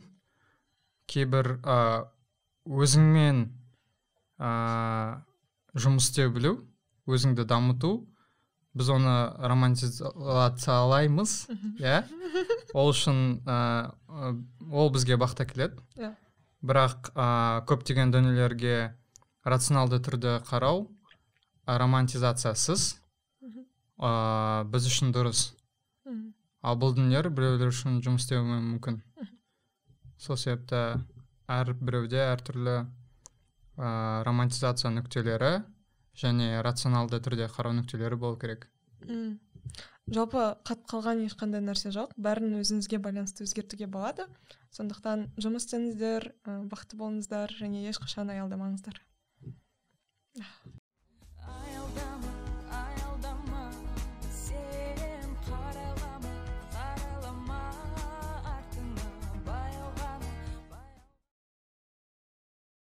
[1.10, 2.06] кейбір ә,
[2.70, 3.48] өзіңмен
[4.38, 5.26] ә,
[5.74, 6.54] жұмыс істей білу
[7.08, 8.06] өзіңді дамыту.
[8.76, 9.14] Біз оны
[9.50, 11.32] романтизациялаймыз
[11.80, 12.02] иә?
[12.76, 13.90] Ол үшін ә,
[14.70, 15.80] ол бізге бақта келеді.
[15.96, 16.12] Иә.
[16.62, 18.94] Бірақ ә, көптеген дүниелерге
[19.42, 20.86] рационалды түрде қарау
[21.66, 23.00] романтизациясыз
[23.98, 25.48] ә, біз үшін дұрыс.
[26.62, 29.00] Ал бұл дүниелер біреулер үшін жұмыс істемеуі мүмкін.
[30.18, 31.00] Сол себепті
[31.48, 32.80] әр біреуде әртүрлі
[33.78, 35.62] ә, романтизация нүктелері
[36.18, 38.66] және рационалды түрде қарау нүктелері болу керек.
[39.06, 39.38] М.
[40.08, 42.14] жалпы қатып қалған ешқандай нәрсе жоқ.
[42.16, 44.26] Бәрін өзіңізге байланысты өзгертуге болады.
[44.74, 49.02] Сондықтан жұмыс істеңіздер бақытты болыңыздар және ешқашан аялдамаңыздар.